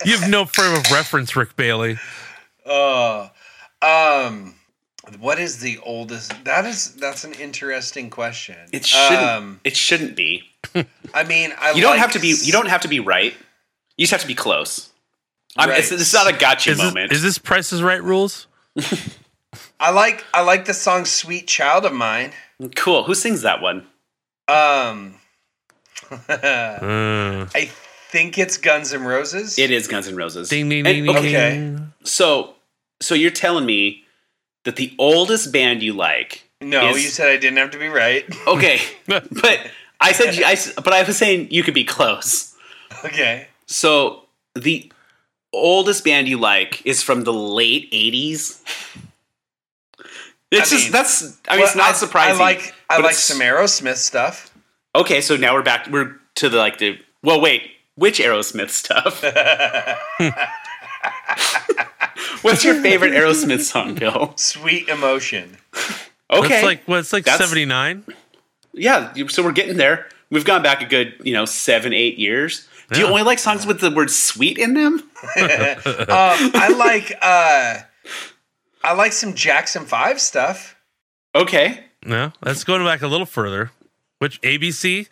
[0.04, 1.98] You have no frame of reference, Rick Bailey.
[2.64, 3.30] Oh,
[3.82, 4.54] um,
[5.18, 6.32] what is the oldest?
[6.44, 8.56] That is that's an interesting question.
[8.72, 10.44] it shouldn't Um, it shouldn't be
[11.14, 13.34] I mean, I you don't like have to be you don't have to be right
[13.96, 14.90] you just have to be close
[15.56, 16.00] I mean, it's, Right.
[16.00, 18.46] it's not a gotcha Is this, moment is this Price is Right rules?
[19.80, 22.32] I like I like the song "Sweet Child of Mine."
[22.74, 23.86] cool who sings that one
[24.48, 25.16] Um,
[26.10, 27.70] Uh, I
[28.10, 29.58] think it's Guns N' Roses.
[29.58, 31.16] it is guns n' roses ding ding ding ding.
[31.16, 31.50] okay.
[31.54, 31.92] ding.
[32.04, 32.54] so
[33.02, 34.04] so you're telling me
[34.64, 37.88] that the oldest band you like no, is- you said I didn't have to be
[37.88, 38.24] right.
[38.46, 39.26] okay but
[40.00, 42.54] i said you- I, s- but i was saying you could be close
[43.04, 43.48] okay.
[43.66, 44.22] so
[44.54, 44.90] the
[45.52, 48.62] oldest band you like is from the late 80s
[50.52, 53.04] it's I just mean, that's i mean it's Well, not surprising I like I like
[53.06, 54.52] it's- some Aerosmith stuff.
[54.94, 57.62] okay so now we're back we're to the like the well wait
[57.96, 59.22] which aerosmith stuff
[62.42, 65.56] what's your favorite aerosmith song bill Sweet Emotion.
[66.30, 67.00] okay That's like what?
[67.00, 68.04] It's like seventy nine.
[68.72, 72.68] yeah so we're getting there we've gone back a good you know seven eight years
[72.92, 75.02] do you only like songs with the word sweet in them
[75.36, 77.78] Um, I like uh,
[78.86, 80.76] I like some Jackson Five stuff.
[81.34, 83.70] okay No, that's going back a little further.
[84.18, 85.08] Which ABC?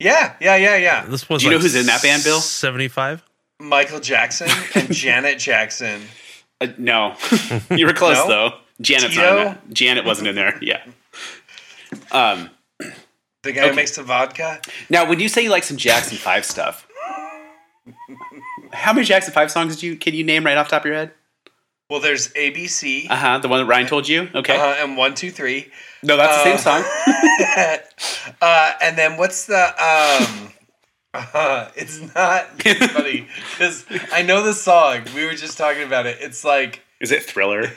[0.00, 1.04] Yeah, yeah, yeah, yeah.
[1.06, 1.42] This was.
[1.42, 2.40] Do you know who's in that band, Bill?
[2.40, 3.22] Seventy five.
[3.60, 6.02] Michael Jackson and Janet Jackson.
[6.60, 7.14] Uh, no,
[7.70, 8.28] you were close No?
[8.28, 8.54] though.
[8.80, 9.28] Janet's Tito?
[9.38, 9.70] on that.
[9.72, 10.58] Janet wasn't in there.
[10.60, 10.82] Yeah.
[12.10, 12.50] Um.
[13.42, 14.60] The guy who makes the vodka.
[14.88, 16.88] Now, when you say you like some Jackson Five stuff,
[18.72, 20.86] how many Jackson Five songs did you can you name right off the top of
[20.86, 21.12] your head?
[21.90, 23.38] Well, there's ABC Uh huh.
[23.38, 24.28] The one that Ryan told you.
[24.34, 24.56] Okay.
[24.56, 25.70] uh, and one, two, three.
[26.02, 28.34] no, that's the uh, same song.
[28.40, 30.50] uh, and then what's the um?
[31.16, 35.02] Uh, it's not it's funny because I know the song.
[35.14, 36.18] We were just talking about it.
[36.20, 37.70] It's like Is it Thriller?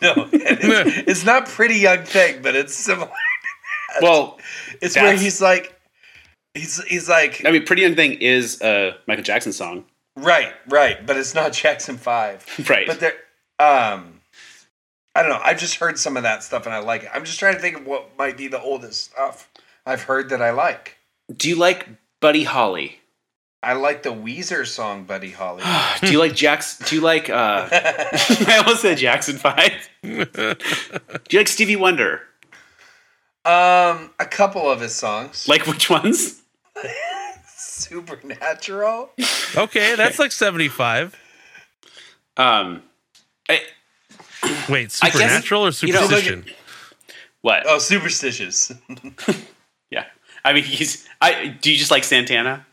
[0.00, 3.10] no, it's, it's not Pretty Young Thing, but it's similar.
[4.00, 4.38] Well,
[4.80, 5.76] It's where he's like,
[6.54, 9.84] he's he's like I mean, Pretty Young Thing is a Michael Jackson song,
[10.16, 12.46] right, right, but it's not Jackson Five.
[12.70, 12.86] right?
[12.86, 13.14] But there,
[13.60, 14.20] um,
[15.14, 15.40] I don't know.
[15.42, 17.10] I've just heard some of that stuff and I like it.
[17.14, 19.48] I'm just trying to think of what might be the oldest stuff
[19.84, 20.96] I've heard that I like.
[21.36, 21.88] Do you like
[22.20, 22.96] Buddy Holly?
[23.62, 25.62] I like the Weezer song "Buddy Holly."
[26.00, 26.86] Do you like Jackson?
[26.88, 27.28] Do you like?
[27.28, 29.72] uh I almost said Jackson Five.
[30.02, 30.26] Do
[31.30, 32.22] you like Stevie Wonder?
[33.44, 36.40] um, a couple of his songs, Like which ones?
[37.56, 39.10] Supernatural.
[39.56, 41.18] Okay, that's like seventy five.
[42.36, 42.82] Um,
[43.50, 46.44] I, Wait, I guess- supernatural or you know, look superstition?
[47.42, 47.62] what?
[47.66, 48.72] Oh, Superstitious.
[49.90, 50.04] Yeah,
[50.44, 51.08] I mean, he's.
[51.20, 52.64] I do you just like Santana?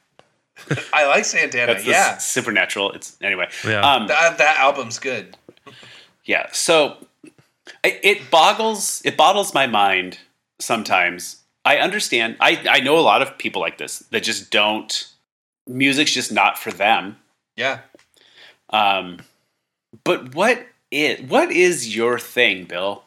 [0.94, 1.74] I like Santana.
[1.74, 2.92] That's yeah, s- supernatural.
[2.92, 3.50] It's anyway.
[3.66, 3.82] Yeah.
[3.82, 5.36] Um, that that album's good.
[6.26, 6.48] yeah.
[6.52, 6.98] So
[7.84, 10.20] it, it boggles it boggles my mind
[10.60, 11.38] sometimes.
[11.66, 12.38] I understand.
[12.40, 15.08] I I know a lot of people like this that just don't.
[15.66, 17.18] Music's just not for them.
[17.56, 17.80] Yeah.
[18.70, 19.18] Um,
[20.04, 23.04] but what is what is your thing, Bill?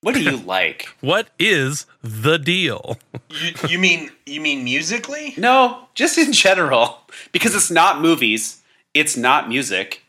[0.00, 0.88] What do you like?
[1.00, 2.98] What is the deal?
[3.30, 5.34] You, you mean you mean musically?
[5.36, 7.00] No, just in general,
[7.32, 8.62] because it's not movies,
[8.94, 10.02] it's not music,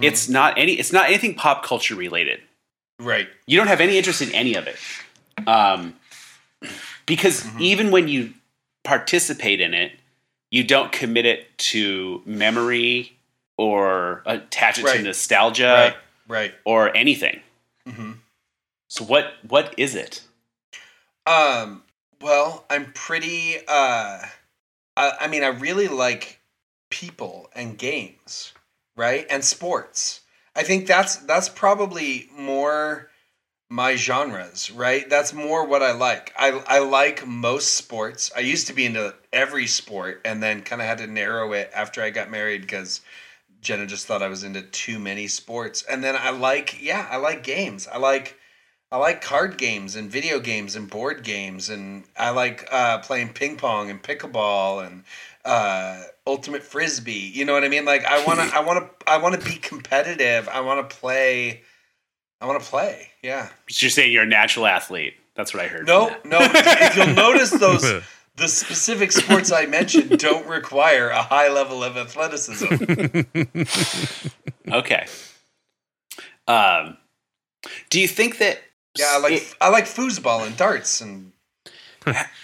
[0.00, 2.40] it's not any, it's not anything pop culture related.
[3.00, 3.28] Right.
[3.46, 4.76] You don't have any interest in any of it,
[5.48, 5.94] um,
[7.06, 8.32] because even when you
[8.84, 9.92] participate in it,
[10.50, 13.16] you don't commit it to memory
[13.56, 14.96] or attach it Right.
[14.98, 15.96] to nostalgia right.
[16.26, 16.54] Right.
[16.64, 17.40] or anything.
[17.86, 18.12] hmm
[18.88, 20.22] So what what is it?
[21.26, 21.82] Um.
[22.20, 23.56] Well, I'm pretty.
[23.66, 24.22] Uh.
[24.96, 26.38] I, I mean, I really like
[26.90, 28.52] people and games,
[28.96, 30.20] right, and sports.
[30.54, 33.10] I think that's that's probably more
[33.70, 35.08] my genres, right?
[35.10, 36.32] That's more what I like.
[36.38, 38.30] I I like most sports.
[38.36, 41.70] I used to be into every sport, and then kind of had to narrow it
[41.74, 43.00] after I got married because
[43.64, 45.82] Jenna just thought I was into too many sports.
[45.82, 47.88] And then I like, yeah, I like games.
[47.90, 48.38] I like.
[48.92, 53.30] I like card games and video games and board games, and I like uh, playing
[53.32, 55.02] ping pong and pickleball and
[55.44, 57.32] uh, ultimate frisbee.
[57.34, 57.84] You know what I mean?
[57.84, 60.48] Like I want to, I want to, I want to be competitive.
[60.48, 61.62] I want to play.
[62.40, 63.08] I want to play.
[63.20, 63.48] Yeah.
[63.68, 65.14] You're saying you're a natural athlete.
[65.34, 65.86] That's what I heard.
[65.86, 66.38] No, no.
[66.40, 67.82] if you'll notice those,
[68.36, 72.66] the specific sports I mentioned don't require a high level of athleticism.
[74.72, 75.06] Okay.
[76.48, 76.96] Um,
[77.90, 78.60] do you think that?
[78.98, 81.32] Yeah, I like it- I like foosball and darts and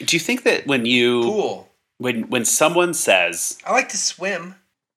[0.05, 1.69] do you think that when you pool.
[1.99, 4.55] when when someone says I like to swim.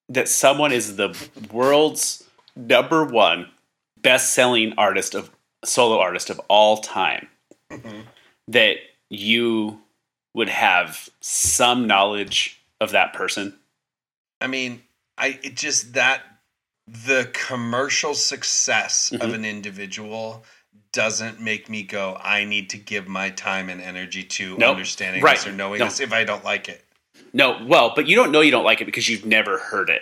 [0.10, 1.16] that someone is the
[1.52, 2.24] world's
[2.56, 3.50] number one
[4.02, 5.30] best-selling artist of
[5.64, 7.28] solo artist of all time
[7.72, 8.04] Mhm.
[8.48, 8.78] that
[9.10, 9.82] you
[10.34, 13.58] would have some knowledge of that person
[14.42, 14.84] I mean,
[15.18, 16.22] I it just that
[16.86, 19.34] the commercial success of Mhm.
[19.36, 20.44] an individual
[20.92, 24.72] doesn't make me go, I need to give my time and energy to Nope.
[24.72, 25.38] understanding Right.
[25.38, 25.86] this or knowing No.
[25.86, 26.84] this if I don't like it.
[27.32, 30.02] no well but you don't know you don't like it because you've never heard it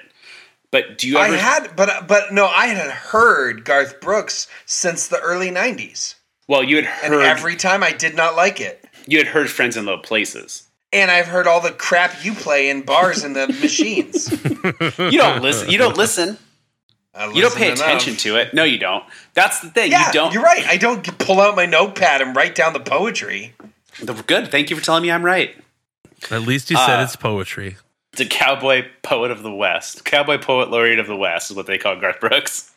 [0.72, 5.20] but do you I had but but no, I had heard Garth Brooks since the
[5.20, 6.16] early nineties.
[6.48, 8.81] well you had heard, And every time I did not like it.
[9.12, 10.64] You had heard friends in low places.
[10.94, 14.32] And I've heard all the crap you play in bars and the machines.
[15.00, 16.38] you don't listen you don't listen.
[17.14, 18.54] I you don't pay listen attention to it.
[18.54, 19.04] No you don't.
[19.34, 19.92] That's the thing.
[19.92, 20.66] Yeah, you don't you're right.
[20.66, 23.54] I don't pull out my notepad and write down the poetry.
[24.28, 24.50] good.
[24.50, 25.56] Thank you for telling me i'm right.
[26.30, 27.78] At least you said Uh, it's poetry.
[28.14, 30.04] It's a cowboy poet of the west.
[30.04, 32.71] Cowboy poet laureate of the west is what they call garth brooks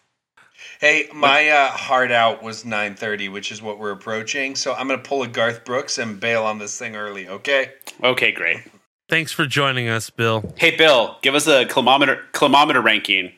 [0.85, 4.55] Hey, my uh, heart out was 9:30, which is what we're approaching.
[4.55, 7.27] So I'm gonna pull a Garth Brooks and bail on this thing early.
[7.27, 7.73] Okay.
[8.03, 8.65] okay great
[9.09, 10.53] Thanks for joining us, Bill.
[10.59, 13.33] hey bill give us a climometer climometer ranking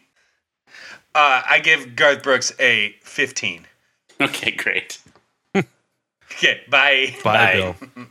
[1.15, 3.65] Uh, I give Garth Brooks a 15.
[4.21, 4.99] okay great
[5.55, 6.63] Okay.
[6.69, 7.15] Bye.
[7.23, 7.53] Bye, Bye.
[7.55, 7.67] Bill.
[7.97, 8.07] all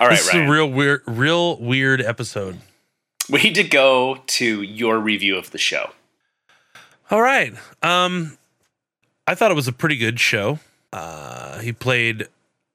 [0.00, 0.10] right right.
[0.10, 0.48] this is Ryan.
[0.48, 2.58] a real weird, real weird episode.
[3.30, 5.92] we need to go to your review of the show
[7.10, 7.54] All right.
[7.82, 8.38] Um,
[9.26, 10.58] I thought it was a pretty good show.
[10.92, 12.28] Uh, he played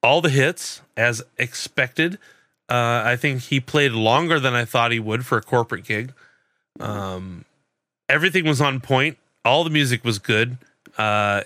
[0.03, 2.17] all the hits as expected.
[2.69, 6.13] Uh, I think he played longer than I thought he would for a corporate gig.
[6.79, 7.45] Um,
[8.07, 9.17] everything was on point.
[9.43, 10.57] All the music was good.
[10.97, 11.43] Uh,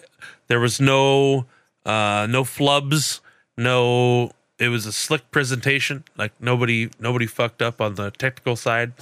[0.48, 1.46] there was no
[1.86, 3.20] uh, no flubs.
[3.58, 6.04] No, it was a slick presentation.
[6.18, 8.94] Like nobody nobody fucked up on the technical side.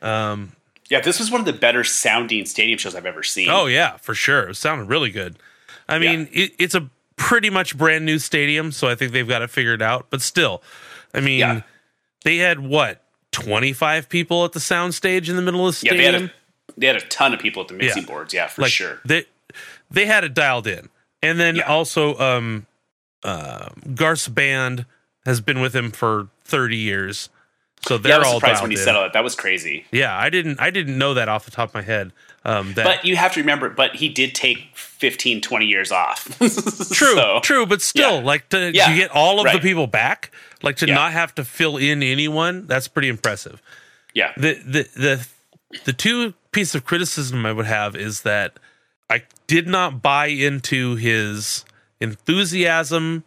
[0.00, 0.52] Um,
[0.90, 3.96] yeah this was one of the better sounding stadium shows i've ever seen Oh yeah,
[3.96, 4.48] for sure.
[4.50, 5.36] It sounded really good.
[5.88, 9.40] I mean, it, it's a pretty much brand new stadium, so I think they've got
[9.42, 10.06] it figured out.
[10.10, 10.62] But still,
[11.14, 11.60] I mean, Yeah.
[12.24, 15.86] they had what twenty five people at the sound stage in the middle of the
[15.86, 16.22] yeah they stadium.
[16.22, 18.08] had a, they had a ton of people at the mixing Yeah.
[18.08, 19.24] boards yeah for like sure they
[19.90, 20.88] they had it dialed in,
[21.22, 21.62] and then Yeah.
[21.62, 22.66] also um,
[23.24, 24.84] uh, Garth's band
[25.24, 27.28] has been with him for thirty years,
[27.86, 28.82] so they're I was all surprised when he in.
[28.82, 31.50] said all that that was crazy Yeah, I didn't I didn't know that off the
[31.50, 32.12] top of my head.
[32.44, 36.24] Um, that but you have to remember but he did take 15 20 years off
[36.38, 38.24] True, So- true, but still, yeah.
[38.24, 40.30] like to, Yeah, to get all of the people back,
[40.62, 40.94] like to Yeah.
[40.94, 43.60] not have to fill in anyone, that's pretty impressive.
[44.14, 45.26] yeah The the the
[45.84, 48.58] the two piece of criticism I would have is that
[49.10, 51.64] I did not buy into his
[52.00, 53.24] enthusiasm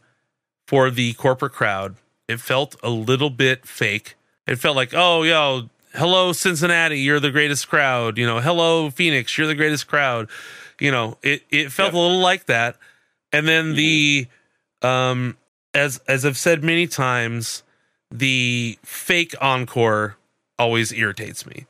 [0.68, 1.96] for the corporate crowd.
[2.28, 4.16] It felt a little bit fake.
[4.52, 8.18] It felt like, oh, yo, hello Cincinnati, you're the greatest crowd.
[8.18, 10.28] You know, hello Phoenix, you're the greatest crowd.
[10.78, 12.76] You know, it it felt a little like that.
[13.32, 14.28] And then the
[14.82, 15.38] um
[15.74, 17.64] as as I've said many times,
[18.12, 20.18] the fake encore
[20.60, 21.66] always irritates me.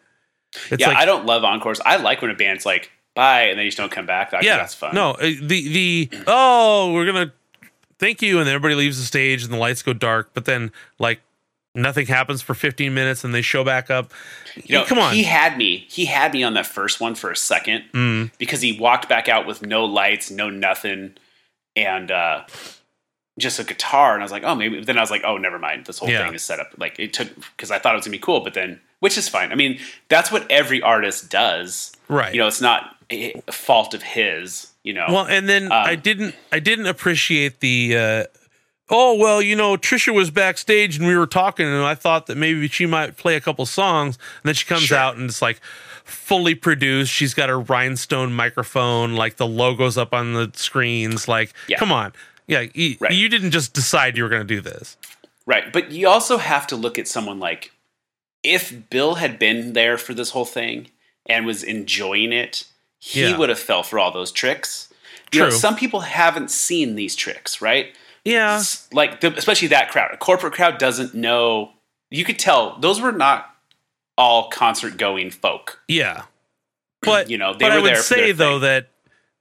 [0.70, 3.58] It's yeah like i don't love encores i like when a band's like bye and
[3.58, 6.92] then you just don't come back think yeah, that's fun No, uh, the the oh,
[6.92, 7.32] we're gonna
[8.00, 10.32] thank you, and everybody leaves the stage and the lights go dark.
[10.34, 11.22] But then like
[11.76, 14.12] nothing happens for 15 minutes and they show back up.
[14.56, 15.14] You know, Come on.
[15.14, 15.86] He had me.
[15.90, 18.32] He had me on that first one for a second Mm.
[18.38, 21.16] because he walked back out with no lights, no nothing,
[21.76, 22.44] and uh,
[23.40, 24.14] just a guitar.
[24.14, 24.84] And I was like, oh, maybe.
[24.84, 25.86] Then I was like, oh, never mind.
[25.86, 26.26] This whole Yeah.
[26.26, 26.74] thing is set up.
[26.78, 29.28] Like it took because I thought it was gonna be cool, but then which is
[29.30, 29.52] fine.
[29.52, 31.92] I mean, that's what every artist does.
[32.08, 32.34] Right.
[32.34, 34.68] You know, it's not a a fault of his.
[34.84, 35.06] You know.
[35.10, 38.24] Well, and then Um, I didn't I didn't appreciate the uh
[38.92, 42.38] oh well, you know, Trisha was backstage and we were talking and I thought that
[42.38, 44.98] maybe she might play a couple songs and then she comes Sure.
[44.98, 45.60] out and it's like
[46.04, 47.12] fully produced.
[47.12, 51.78] She's got her rhinestone microphone, like the logos up on the screens, like Yeah.
[51.78, 52.12] come on.
[52.48, 53.14] Yeah, you, Right.
[53.14, 54.98] you didn't just decide you were going to do this.
[55.46, 55.72] Right.
[55.72, 57.72] But you also have to look at someone like
[58.44, 60.88] if Bill had been there for this whole thing
[61.28, 62.66] and was enjoying it,
[63.00, 63.38] he Yeah.
[63.38, 64.90] would have fell for all those tricks.
[65.32, 65.58] You know, True.
[65.58, 67.96] some people haven't seen these tricks, right?
[68.26, 68.62] Yeah.
[68.92, 70.12] Like the, especially that crowd.
[70.14, 71.72] A corporate crowd doesn't know.
[72.10, 73.56] You could tell those were not
[74.18, 75.80] all concert going folk.
[75.88, 76.24] Yeah.
[77.02, 78.62] But You know, they but I would say though thing.
[78.62, 78.88] that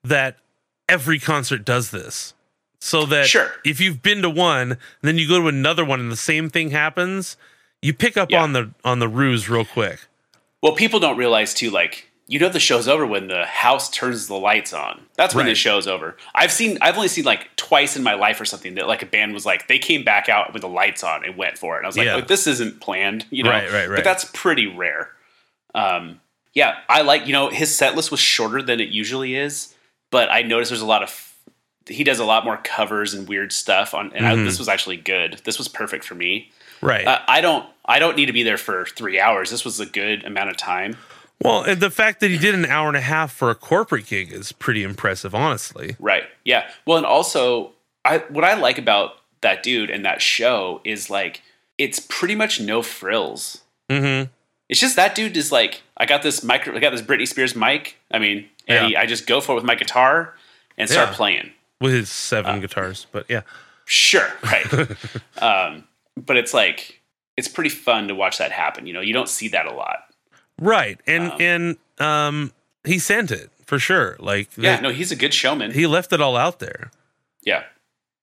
[0.05, 0.37] that
[0.89, 2.33] every concert does this.
[2.81, 3.53] So that Sure.
[3.65, 6.71] if you've been to one, then you go to another one and the same thing
[6.71, 7.37] happens,
[7.83, 8.43] you pick up Yeah.
[8.43, 10.01] on the on the ruse real quick.
[10.63, 14.29] Well, people don't realize too, like, you know, the show's over when the house turns
[14.29, 15.03] the lights on.
[15.17, 16.17] That's when the show's over.
[16.33, 19.07] I've seen, I've only seen like twice in my life or something that like a
[19.07, 21.79] band was like, they came back out with the lights on and went for it.
[21.79, 22.15] And I was like, Yeah.
[22.15, 23.51] "Look, this isn't planned, you know?
[23.51, 23.97] Right, right, right.
[23.97, 25.11] But that's pretty rare.
[25.75, 26.21] Um,
[26.55, 29.75] yeah, I like, you know, his set list was shorter than it usually is,
[30.13, 31.35] but I noticed there's a lot of,
[31.89, 34.45] he does a lot more covers and weird stuff on, and I, Mhm.
[34.45, 35.41] this was actually good.
[35.45, 36.53] This was perfect for me.
[36.81, 37.07] Right.
[37.07, 39.51] Uh, I don't, I don't need to be there for three hours.
[39.51, 40.97] This was a good amount of time.
[41.43, 44.07] Well, and the fact that he did an hour and a half for a corporate
[44.07, 45.97] gig is pretty impressive, honestly.
[45.99, 46.25] Right.
[46.45, 46.69] Yeah.
[46.87, 47.73] Well, and also,
[48.05, 51.43] I what I like about that dude and that show is like
[51.79, 53.63] it's pretty much no frills.
[53.91, 54.31] Mm-hmm.
[54.69, 57.57] It's just that dude is like, I got this micro, I got this Britney Spears
[57.57, 57.97] mic.
[58.11, 60.35] I mean, and he, I just go for it with my guitar
[60.79, 61.15] and start Yeah.
[61.17, 61.51] playing.
[61.81, 63.41] With his seven Uh, guitars, but yeah.
[63.87, 64.67] Sure, right.
[65.43, 65.85] um,
[66.17, 67.01] but it's like
[67.37, 68.87] it's pretty fun to watch that happen.
[68.87, 70.05] You know, you don't see that a lot.
[70.61, 71.01] Right.
[71.07, 72.53] And Um, and um
[72.85, 74.17] he sent it for sure.
[74.21, 74.77] Like Yeah.
[74.77, 75.73] that- No, he's a good showman.
[75.73, 76.91] he left it all out there.
[77.43, 77.65] yeah.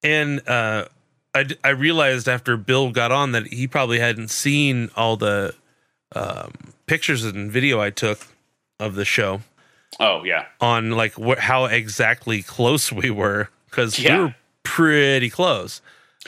[0.03, 0.85] And uh,
[1.33, 5.55] I I realized after Bill got on that he probably hadn't seen all the
[6.15, 6.53] um,
[6.85, 8.27] pictures and video I took
[8.79, 9.41] of the show
[9.99, 10.45] Oh yeah.
[10.61, 14.17] on like wh- how exactly close we were because Yeah.
[14.17, 15.81] we were pretty close.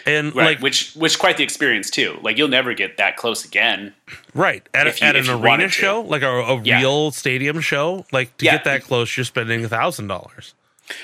[0.05, 0.45] And Right.
[0.45, 2.19] like which which quite the experience too.
[2.21, 3.93] Like you'll never get that close again.
[4.33, 6.79] right at, a, you- at an arena show, like a, a Yeah.
[6.79, 8.53] real stadium show, like to Yeah.
[8.53, 10.53] get that close, you're spending a thousand dollars.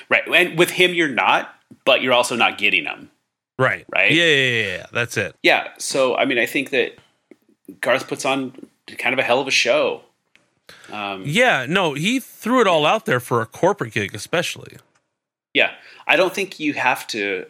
[0.10, 0.24] Right.
[0.28, 3.12] And with him, you're not, but you're also not getting them.
[3.58, 3.86] Right.
[3.90, 4.12] Right?
[4.12, 4.86] Yeah, yeah, yeah, yeah.
[4.92, 5.36] That's it.
[5.44, 5.70] Yeah.
[5.78, 6.98] So, I mean, I think that
[7.82, 8.54] Garth puts on
[8.98, 10.02] kind of a hell of a show.
[10.92, 14.78] Um, Yeah, no, he threw it all out there for a corporate gig, especially.
[15.54, 15.72] yeah.
[16.08, 17.46] I don't think you have to.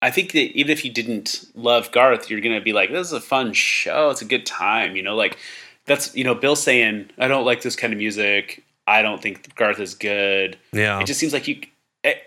[0.00, 3.06] I think that even if you didn't love Garth, you're going to be like, this
[3.08, 4.10] is a fun show.
[4.10, 4.94] It's a good time.
[4.96, 5.38] You know, like
[5.86, 8.62] that's, you know, Bill saying, I don't like this kind of music.
[8.86, 10.56] I don't think Garth is good.
[10.72, 11.00] Yeah.
[11.00, 11.60] It just seems like you.
[12.04, 12.20] I-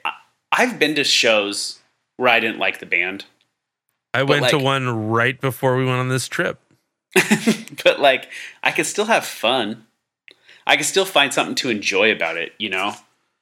[0.52, 1.80] I've been to shows
[2.18, 3.24] where I didn't like the band.
[4.14, 6.60] I went to one right before we went on this trip.
[7.84, 8.30] but like
[8.64, 9.86] I could still have fun.
[10.68, 12.96] I could still find something to enjoy about it, you know.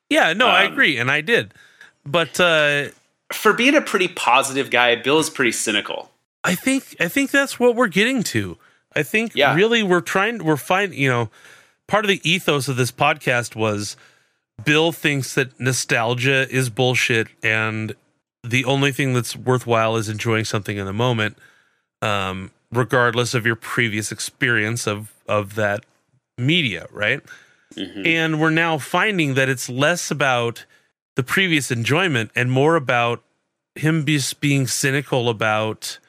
[0.10, 1.54] Yeah, no, I Um, agree, and I did.
[2.06, 2.90] But uh
[3.34, 6.12] For being a pretty positive guy, Bill is pretty cynical.
[6.44, 8.58] I think I think that's what we're getting to.
[8.96, 9.54] I think Yeah.
[9.56, 11.30] really we're trying we're finding you know
[11.88, 13.96] part of the ethos of this podcast was
[14.64, 17.94] Bill thinks that nostalgia is bullshit and
[18.44, 21.38] the only thing that's worthwhile is enjoying something in the moment
[22.02, 25.86] um regardless of your previous experience of of that
[26.38, 27.22] media, right?
[27.76, 28.08] Mhm.
[28.08, 30.66] And we're now finding that it's less about
[31.20, 33.22] the previous enjoyment and more about
[33.76, 36.00] him just being cynical about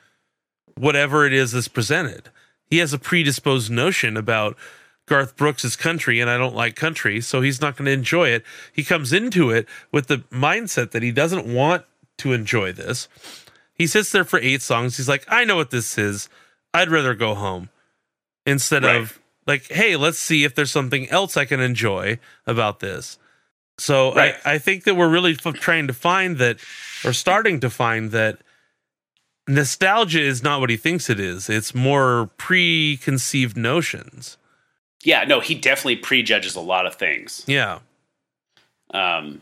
[0.77, 2.29] whatever it is that's presented.
[2.69, 4.57] He has a predisposed notion about
[5.07, 8.45] Garth Brooks' country, and I don't like country, so he's not going to enjoy it.
[8.73, 11.85] He comes into it with the mindset that he doesn't want
[12.19, 13.09] to enjoy this.
[13.75, 14.97] He sits there for eight songs.
[14.97, 16.29] He's like, I know what this is.
[16.73, 17.69] I'd rather go home
[18.47, 19.01] instead Right.
[19.01, 23.19] of like, hey, let's see if there's something else I can enjoy about this.
[23.81, 24.37] So Right.
[24.45, 26.59] I, I think that we're really f- trying to find that,
[27.05, 28.39] or starting to find that
[29.49, 31.49] nostalgia is not what he thinks it is.
[31.49, 34.37] It's more preconceived notions.
[35.03, 37.43] Yeah, no, he definitely prejudges a lot of things.
[37.47, 37.79] Yeah.
[38.93, 39.41] Um,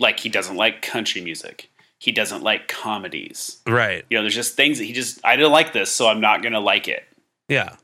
[0.00, 1.70] like he doesn't like country music.
[2.00, 3.58] he doesn't like comedies.
[3.66, 4.04] Right.
[4.08, 6.42] You know, there's just things that he just I don't like this, so I'm not
[6.42, 7.04] gonna like it,
[7.48, 7.74] Yeah.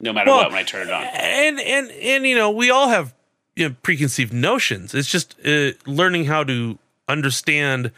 [0.00, 1.02] no matter Well, what when I turn it on.
[1.04, 3.12] And and and you know, we all have
[3.58, 4.94] you know, preconceived notions.
[4.94, 6.78] It's just uh, learning how to
[7.08, 7.90] understand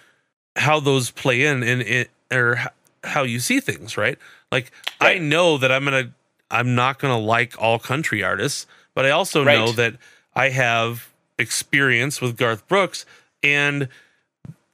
[0.56, 2.58] how those play in and it or
[3.04, 4.18] how you see things, right?
[4.50, 6.12] Like I know that I'm gonna
[6.50, 9.96] I'm not gonna like all country artists, but I also know that
[10.34, 13.04] I have experience with Garth Brooks
[13.42, 13.88] and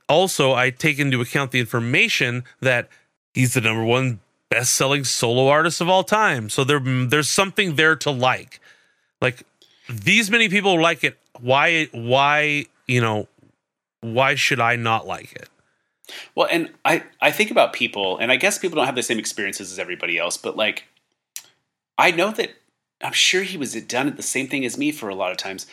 [0.09, 2.89] also I take into account the information that
[3.34, 4.20] he's the number one
[4.51, 6.49] best-selling solo artist of all time.
[6.49, 8.61] So there there's something there to like.
[9.20, 9.45] Like
[9.89, 11.18] these many people like it.
[11.41, 13.28] Why why, you know,
[14.01, 15.49] why should I not like it?
[16.34, 19.18] Well, and I I think about people, and I guess people don't have the same
[19.18, 20.84] experiences as everybody else, but like
[21.99, 22.51] I know that
[23.03, 25.37] I'm sure he was done at the same thing as me for a lot of
[25.37, 25.66] times.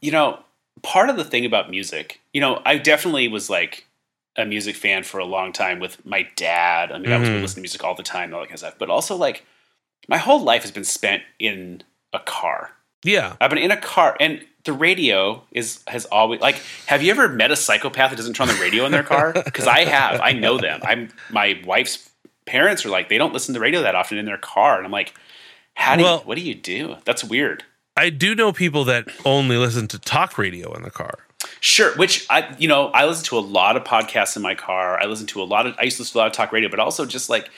[0.00, 0.40] You know,
[0.82, 3.86] part of the thing about music, you know, I definitely was like
[4.36, 6.90] a music fan for a long time with my dad.
[6.90, 7.42] I mean, I was Mhm.
[7.42, 8.78] listening to music all the time, all that kind of stuff.
[8.78, 9.44] But also, like,
[10.08, 11.82] my whole life has been spent in
[12.12, 12.72] a car.
[13.04, 13.36] Yeah.
[13.40, 16.56] I've been in a car, and the radio is has always like.
[16.86, 19.32] Have you ever met a psychopath that doesn't turn on the radio in their car?
[19.32, 20.20] Because I have.
[20.20, 20.80] I know them.
[20.84, 22.08] I'm my wife's
[22.46, 24.92] parents are like they don't listen to radio that often in their car, and I'm
[24.92, 25.14] like,
[25.74, 26.24] how do Well- you?
[26.24, 26.96] What do you do?
[27.04, 27.64] That's weird.
[27.96, 31.18] I do know people that only listen to talk radio in the car.
[31.60, 34.98] Sure, which I you know I listen to a lot of podcasts in my car.
[35.00, 36.52] I listen to a lot of I used to listen to a lot of talk
[36.52, 37.50] radio, but also just like,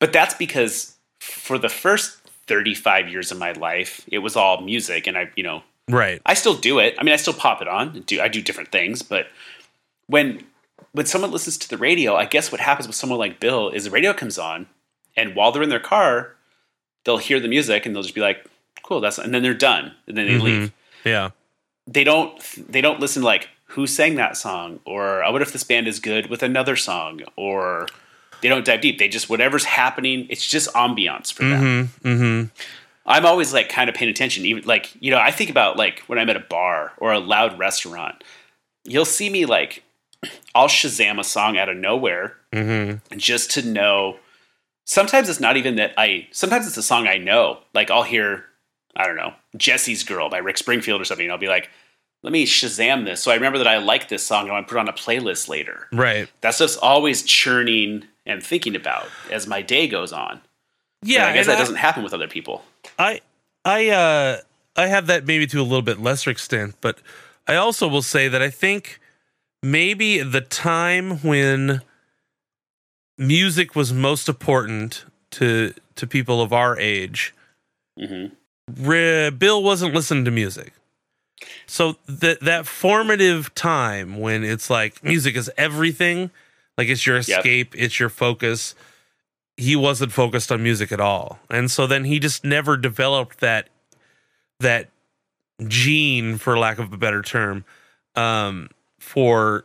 [0.00, 2.15] but that's because for the first
[2.46, 6.20] 35 years of my life, it was all music, and I you know Right.
[6.26, 6.96] I still do it.
[6.98, 7.88] I mean, I still pop it on.
[7.90, 9.02] and Do I do different things?
[9.02, 9.28] But
[10.08, 10.44] when
[10.92, 13.84] when someone listens to the radio, I guess what happens with someone like Bill is
[13.84, 14.66] the radio comes on,
[15.16, 16.34] and while they're in their car,
[17.04, 18.44] they'll hear the music and they'll just be like,
[18.82, 20.42] "Cool, that's," and then they're done, and then they Mhm.
[20.42, 20.72] leave.
[21.04, 21.30] Yeah.
[21.86, 22.32] They don't
[22.72, 26.00] they don't listen like who sang that song or "Oh, what if this band is
[26.00, 27.86] good with another song or
[28.46, 28.98] they don't dive deep.
[29.00, 30.28] They just whatever's happening.
[30.30, 31.90] It's just ambiance for them.
[32.04, 32.08] Mm-hmm.
[32.08, 32.48] Mm-hmm.
[33.04, 34.44] I'm always like kind of paying attention.
[34.46, 37.18] Even like you know, I think about like when I'm at a bar or a
[37.18, 38.22] loud restaurant.
[38.84, 39.82] You'll see me like
[40.54, 43.18] I'll Shazam a song out of nowhere Mm-hmm.
[43.18, 44.18] just to know.
[44.84, 46.28] Sometimes it's not even that I.
[46.30, 47.58] Sometimes it's a song I know.
[47.74, 48.44] Like I'll hear,
[48.94, 51.26] I don't know, Jesse's Girl by Rick Springfield or something.
[51.26, 51.68] And I'll be like,
[52.26, 53.22] let me Shazam this.
[53.22, 54.88] So I remember that I like this song and I want to put it on
[54.88, 55.86] a playlist later.
[55.92, 56.28] Right.
[56.40, 60.40] That's just always churning and thinking about as my day goes on.
[61.02, 61.28] But Yeah.
[61.28, 62.64] I guess that doesn't happen with other people.
[62.98, 63.20] I
[63.64, 64.40] I uh
[64.74, 66.98] I have that maybe to a little bit lesser extent, but
[67.46, 68.98] I also will say that I think
[69.62, 71.80] maybe the time when
[73.16, 77.36] music was most important to to people of our age,
[77.96, 78.26] hmm
[78.76, 80.72] re- Bill wasn't listening to music.
[81.66, 86.30] So that that formative time when it's like music is everything,
[86.78, 88.74] like it's your escape, it's your focus.
[89.56, 91.38] He wasn't focused on music at all.
[91.50, 93.68] And so then he just never developed that
[94.60, 94.90] that
[95.66, 97.64] gene for lack of a better term
[98.14, 98.68] um
[98.98, 99.64] for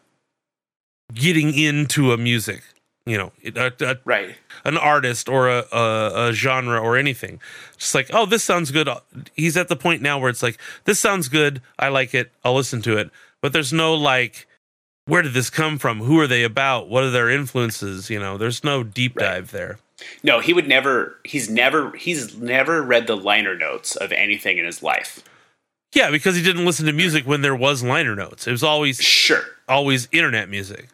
[1.14, 2.64] getting into a music,
[3.06, 4.36] you know, a, a, Right.
[4.64, 7.40] an artist or a, a, a genre or anything.
[7.78, 8.88] Just like, oh, this sounds good.
[9.36, 11.62] He's at the point now where it's like, this sounds good.
[11.80, 12.32] I like it.
[12.44, 13.10] I'll listen to it.
[13.42, 14.48] But there's no like,
[15.06, 16.00] where did this come from?
[16.02, 16.90] Who are they about?
[16.90, 18.10] What are their influences?
[18.10, 19.26] You know, there's no deep Right.
[19.26, 19.80] dive there.
[20.24, 21.18] No, he would never.
[21.24, 21.92] He's never.
[21.96, 25.24] He's never read the liner notes of anything in his life.
[25.94, 28.48] Yeah, because he didn't listen to music when there was liner notes.
[28.48, 30.88] It was always Sure, always internet music.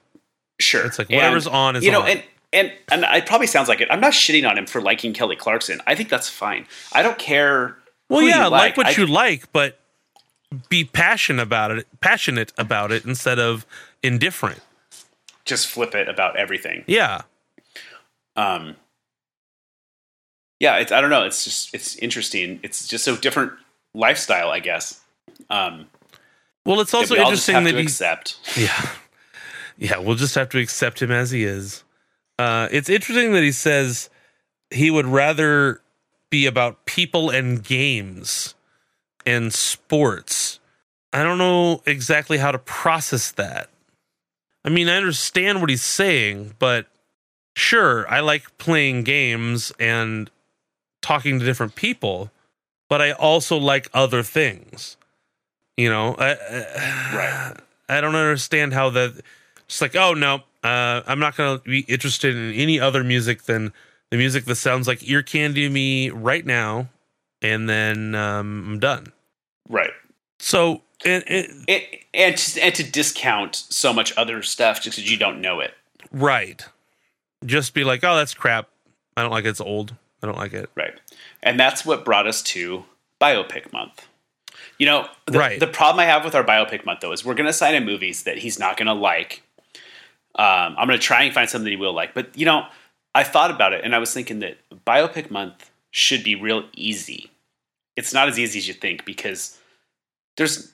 [0.59, 0.85] Sure.
[0.85, 2.09] It's like whatever's And, on is you know, on.
[2.09, 3.87] and and and it probably sounds like it.
[3.91, 5.81] I'm not shitting on him for liking Kelly Clarkson.
[5.87, 6.65] I think that's fine.
[6.93, 7.75] I don't care.
[8.09, 9.79] well, yeah, like, what I- you like, but
[10.69, 11.87] be passionate about it.
[11.99, 13.65] Passionate about it instead of
[14.01, 14.61] indifferent.
[15.45, 16.83] just flip it about everything.
[16.87, 17.21] Yeah.
[18.35, 18.75] Um,
[20.59, 21.23] yeah, it's I don't know.
[21.25, 22.59] It's just it's interesting.
[22.63, 23.53] It's just so different
[23.93, 25.01] lifestyle, I guess.
[25.49, 25.87] Um,
[26.65, 28.37] Well, it's also we interesting that to he's accept.
[28.57, 28.89] Yeah.
[29.77, 31.83] Yeah, we'll just have to accept him as he is.
[32.39, 34.09] Uh, it's interesting that he says
[34.71, 35.81] he would rather
[36.29, 38.55] be about people and games
[39.25, 40.59] and sports.
[41.13, 43.69] I don't know exactly how to process that.
[44.65, 46.87] I mean, I understand what he's saying, but
[47.55, 50.29] sure, I like playing games and
[51.01, 52.31] talking to different people,
[52.89, 54.97] but I also like other things.
[55.77, 57.53] You know, I, I- Right.
[57.89, 59.21] I don't understand how that.
[59.67, 63.43] It's like, oh no, uh, I'm not going to be interested in any other music
[63.43, 63.73] than
[64.11, 66.87] the music that sounds like ear candy to me right now,
[67.41, 69.11] and then um, I'm done.
[69.69, 69.91] Right.
[70.39, 75.11] So and it, it, and to, and to discount so much other stuff just because
[75.11, 75.73] you don't know it.
[76.11, 76.65] right,
[77.45, 78.69] just be like, oh, that's crap.
[79.15, 79.49] I don't like it.
[79.49, 79.95] It's old.
[80.23, 80.69] I don't like it.
[80.75, 80.93] Right.
[81.43, 82.85] And that's what brought us to
[83.21, 84.07] biopic month.
[84.79, 85.59] You know, the, Right.
[85.59, 87.85] the problem I have with our biopic month though is we're going to sign him
[87.85, 89.43] movies that he's not going to like.
[90.37, 92.13] Um, I'm going to try and find something that he will like.
[92.13, 92.65] But, you know,
[93.15, 97.31] I thought about it and I was thinking that biopic month should be real easy.
[97.95, 99.57] It's not as easy as you think because
[100.37, 100.73] there's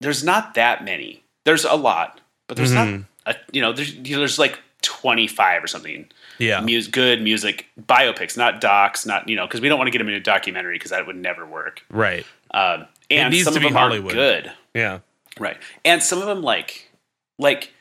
[0.00, 1.22] there's not that many.
[1.44, 3.04] There's a lot, but there's Mhm.
[3.26, 7.20] not a, you know, there's you know, there's like 25 or something Yeah, mus- good
[7.22, 10.14] music biopics, not docs, not you know, because we don't want to get them in
[10.14, 11.84] a documentary because that would never work.
[11.90, 12.24] right.
[12.52, 14.16] Um, and some of them Hollywood.
[14.16, 15.00] aren't good, Yeah,
[15.38, 15.56] right?
[15.84, 16.90] And some of them like,
[17.38, 17.72] like,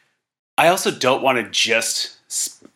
[0.58, 2.18] I also don't want to just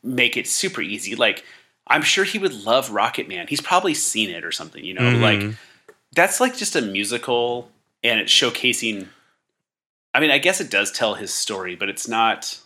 [0.03, 1.15] make it super easy.
[1.15, 1.43] Like,
[1.87, 3.47] I'm sure he would love Rocket Man.
[3.47, 5.01] He's probably seen it or something, you know.
[5.01, 5.21] Mhm.
[5.21, 5.55] Like,
[6.13, 7.71] that's like just a musical,
[8.03, 9.07] and it's showcasing.
[10.13, 12.59] I mean, I guess it does tell his story, but it's not.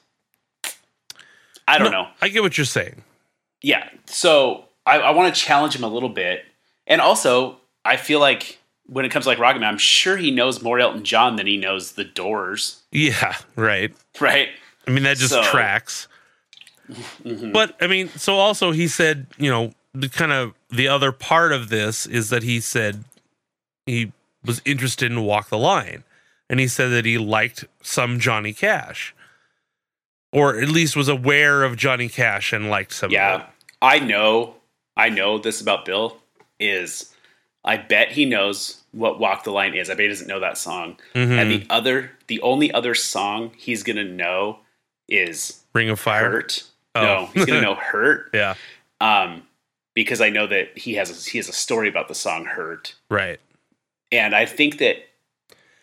[1.67, 3.03] I don't No, know I get what you're saying.
[3.63, 6.45] yeah so i, I want to challenge him a little bit
[6.85, 10.29] and also i feel like when it comes to like rocket man i'm sure he
[10.29, 13.91] knows more elton john than he knows the doors Yeah, right.
[14.19, 14.49] right
[14.87, 16.07] I mean, that just So- tracks.
[17.23, 17.51] Mhm.
[17.51, 21.51] But I mean, so also he said, you know, the kind of the other part
[21.51, 23.03] of this is that he said
[23.85, 24.11] he
[24.43, 26.03] was interested in Walk the Line,
[26.49, 29.15] and he said that he liked some Johnny Cash,
[30.31, 33.07] or at least was aware of Johnny Cash and liked some.
[33.07, 33.45] of yeah
[33.81, 34.55] i know
[34.95, 36.17] i know this about bill
[36.59, 37.13] is
[37.65, 40.57] i bet he knows what walk the line is i bet he doesn't know that
[40.57, 41.37] song Mhm.
[41.39, 44.59] and the other the only other song he's gonna know
[45.09, 46.29] is Ring of Fire.
[46.31, 46.63] hurt
[46.95, 47.01] Oh.
[47.01, 48.55] no he's gonna know hurt Yeah,
[49.01, 49.43] um
[49.93, 52.95] because i know that he has a, he has a story about the song hurt
[53.09, 53.39] right.
[54.11, 54.97] and I think that,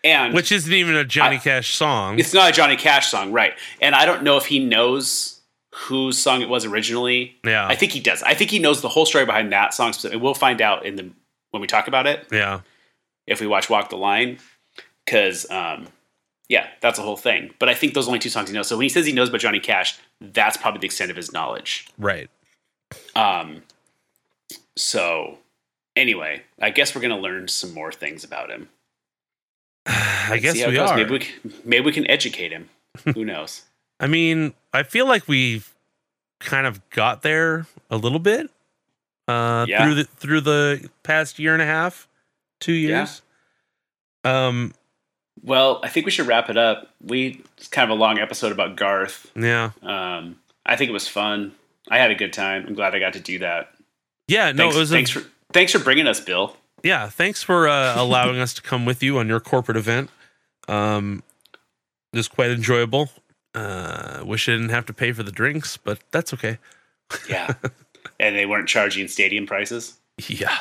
[0.03, 2.19] and Which isn't even a Johnny I- Cash song.
[2.19, 3.53] it's not a Johnny Cash song, right?
[3.79, 5.39] And I don't know if he knows
[5.73, 7.35] whose song it was originally.
[7.45, 8.21] Yeah, I think he does.
[8.23, 9.93] I think he knows the whole story behind that song.
[9.93, 10.21] specifically.
[10.21, 11.09] We'll find out in the
[11.51, 12.61] when we talk about it yeah,
[13.27, 14.39] if we watch Walk the Line,
[15.05, 15.87] because um,
[16.49, 17.53] yeah, that's the whole thing.
[17.59, 18.67] But I think those are only two songs he knows.
[18.67, 21.31] So when he says he knows about Johnny Cash, that's probably the extent of his
[21.31, 21.87] knowledge.
[21.97, 22.29] right.
[23.15, 23.63] Um,
[24.75, 25.39] so
[25.95, 28.69] anyway, I guess we're gonna learn some more things about him.
[29.85, 30.95] I guess we are.
[30.95, 32.69] Maybe we, can- maybe we can educate him.
[33.15, 33.63] Who knows?
[33.99, 35.73] I mean, I feel like we've
[36.39, 38.49] kind of got there a little bit
[39.27, 39.83] uh, Yeah.
[39.85, 42.07] through the through the past year and a half,
[42.59, 43.21] two years.
[44.23, 44.73] Um,
[45.43, 46.89] Well, I think we should wrap it up.
[47.03, 49.29] We it's kind of a long episode about Garth.
[49.35, 51.51] yeah, Um, I think it was fun.
[51.89, 52.65] I had a good time.
[52.65, 53.73] I'm glad I got to do that.
[54.27, 54.51] yeah.
[54.53, 56.55] No, thanks, it was a, thanks for thanks for bringing us, Bill.
[56.83, 57.09] yeah.
[57.09, 60.09] Thanks for uh, allowing us to come with you on your corporate event.
[60.69, 61.23] Um,
[62.13, 63.09] it was quite enjoyable.
[63.53, 66.57] Uh, wish I didn't have to pay for the drinks, but that's okay.
[67.29, 67.53] Yeah,
[68.19, 69.95] and they weren't charging stadium prices.
[70.27, 70.57] Yeah,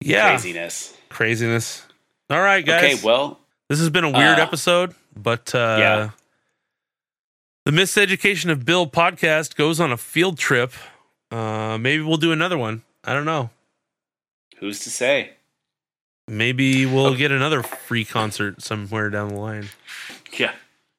[0.00, 0.30] yeah.
[0.30, 0.96] Craziness.
[1.10, 1.86] Craziness.
[2.28, 2.94] All right, guys.
[2.94, 3.38] Okay, well,
[3.68, 6.10] This has been a weird Uh, episode, but uh, Yeah.
[7.64, 10.72] the Miseducation of Bill podcast goes on a field trip.
[11.30, 12.82] Uh, maybe we'll do another one.
[13.04, 13.50] I don't know.
[14.58, 15.32] who's to say?
[16.28, 17.16] Maybe we'll Okay.
[17.18, 19.68] get another free concert somewhere down the line.
[20.38, 20.52] Yeah,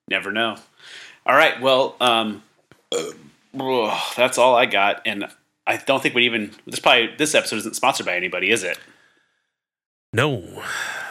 [0.07, 0.57] never know.
[1.25, 2.43] All right, well, um,
[2.91, 5.27] ugh, that's all I got, and
[5.65, 6.53] I don't think we even.
[6.67, 8.77] This probably this episode isn't sponsored by anybody, is it?
[10.13, 10.63] No,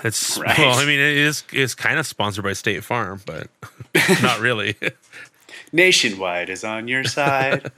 [0.05, 0.59] it's Right.
[0.59, 0.79] well.
[0.79, 1.43] I mean, it is.
[1.53, 3.49] It's kind of sponsored by State Farm, but
[4.23, 4.77] not really.
[5.73, 7.71] Nationwide is on your side.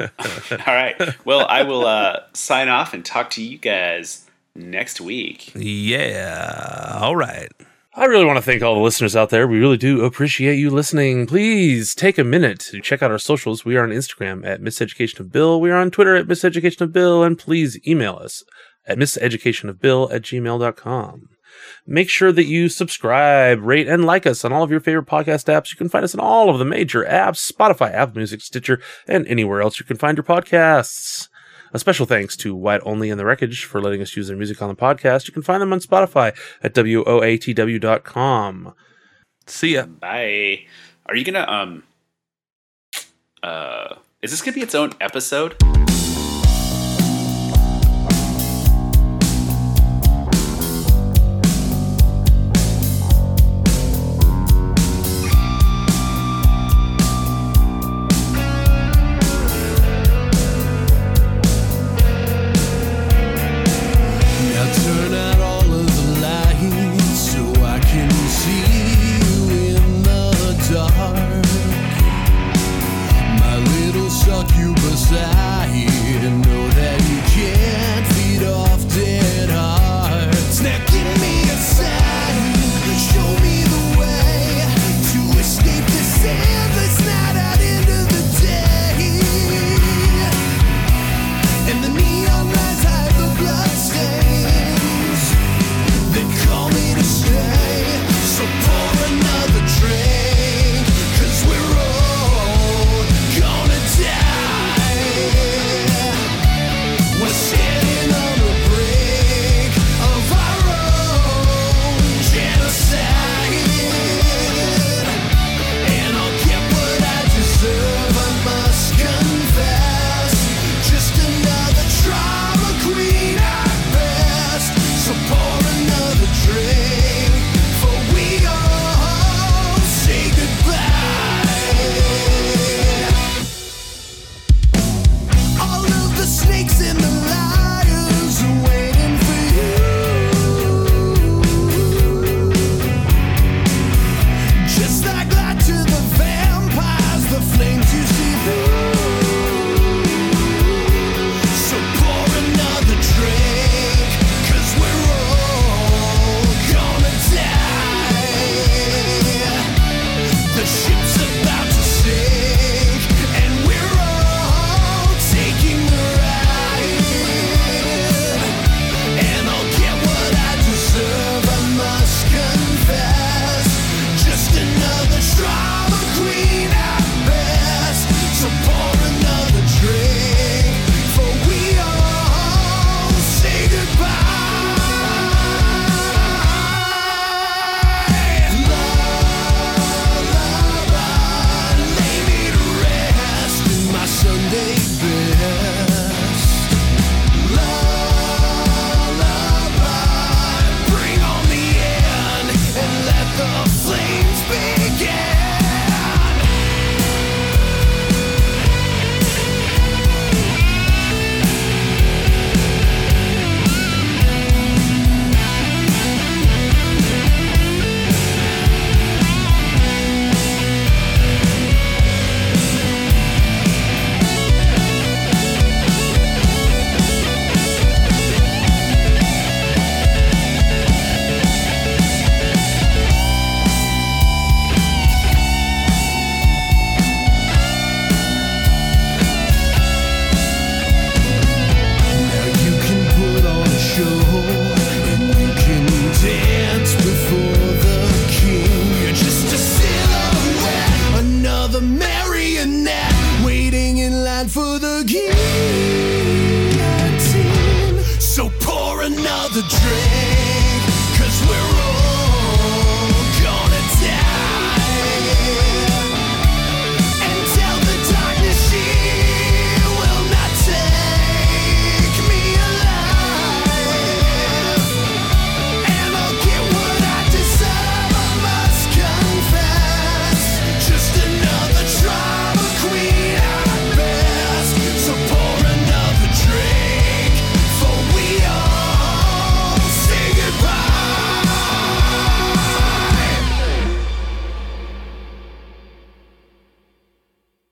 [0.00, 0.10] All
[0.66, 0.96] right.
[1.24, 5.52] Well, I will uh, sign off and talk to you guys next week.
[5.54, 6.98] Yeah.
[7.00, 7.50] All right.
[7.94, 9.46] I really want to thank all the listeners out there.
[9.46, 11.26] We really do appreciate you listening.
[11.26, 13.66] Please take a minute to check out our socials.
[13.66, 15.60] We are on Instagram at Miseducation of Bill.
[15.60, 17.22] We are on Twitter at Miseducation of Bill.
[17.22, 18.44] And please email us
[18.86, 21.28] at miseducationofbill at gmail.com.
[21.86, 25.52] Make sure that you subscribe, rate, and like us on all of your favorite podcast
[25.52, 25.70] apps.
[25.70, 29.26] You can find us on all of the major apps Spotify, Apple Music, Stitcher, and
[29.26, 31.28] anywhere else you can find your podcasts.
[31.74, 34.60] A special thanks to Wyatt Olney and The Wreckage for letting us use their music
[34.60, 35.26] on the podcast.
[35.26, 38.74] You can find them on Spotify at WOATW.com.
[39.46, 39.86] See ya.
[39.86, 40.66] Bye.
[41.06, 41.82] Are you gonna um
[43.42, 45.56] uh is this gonna be its own episode?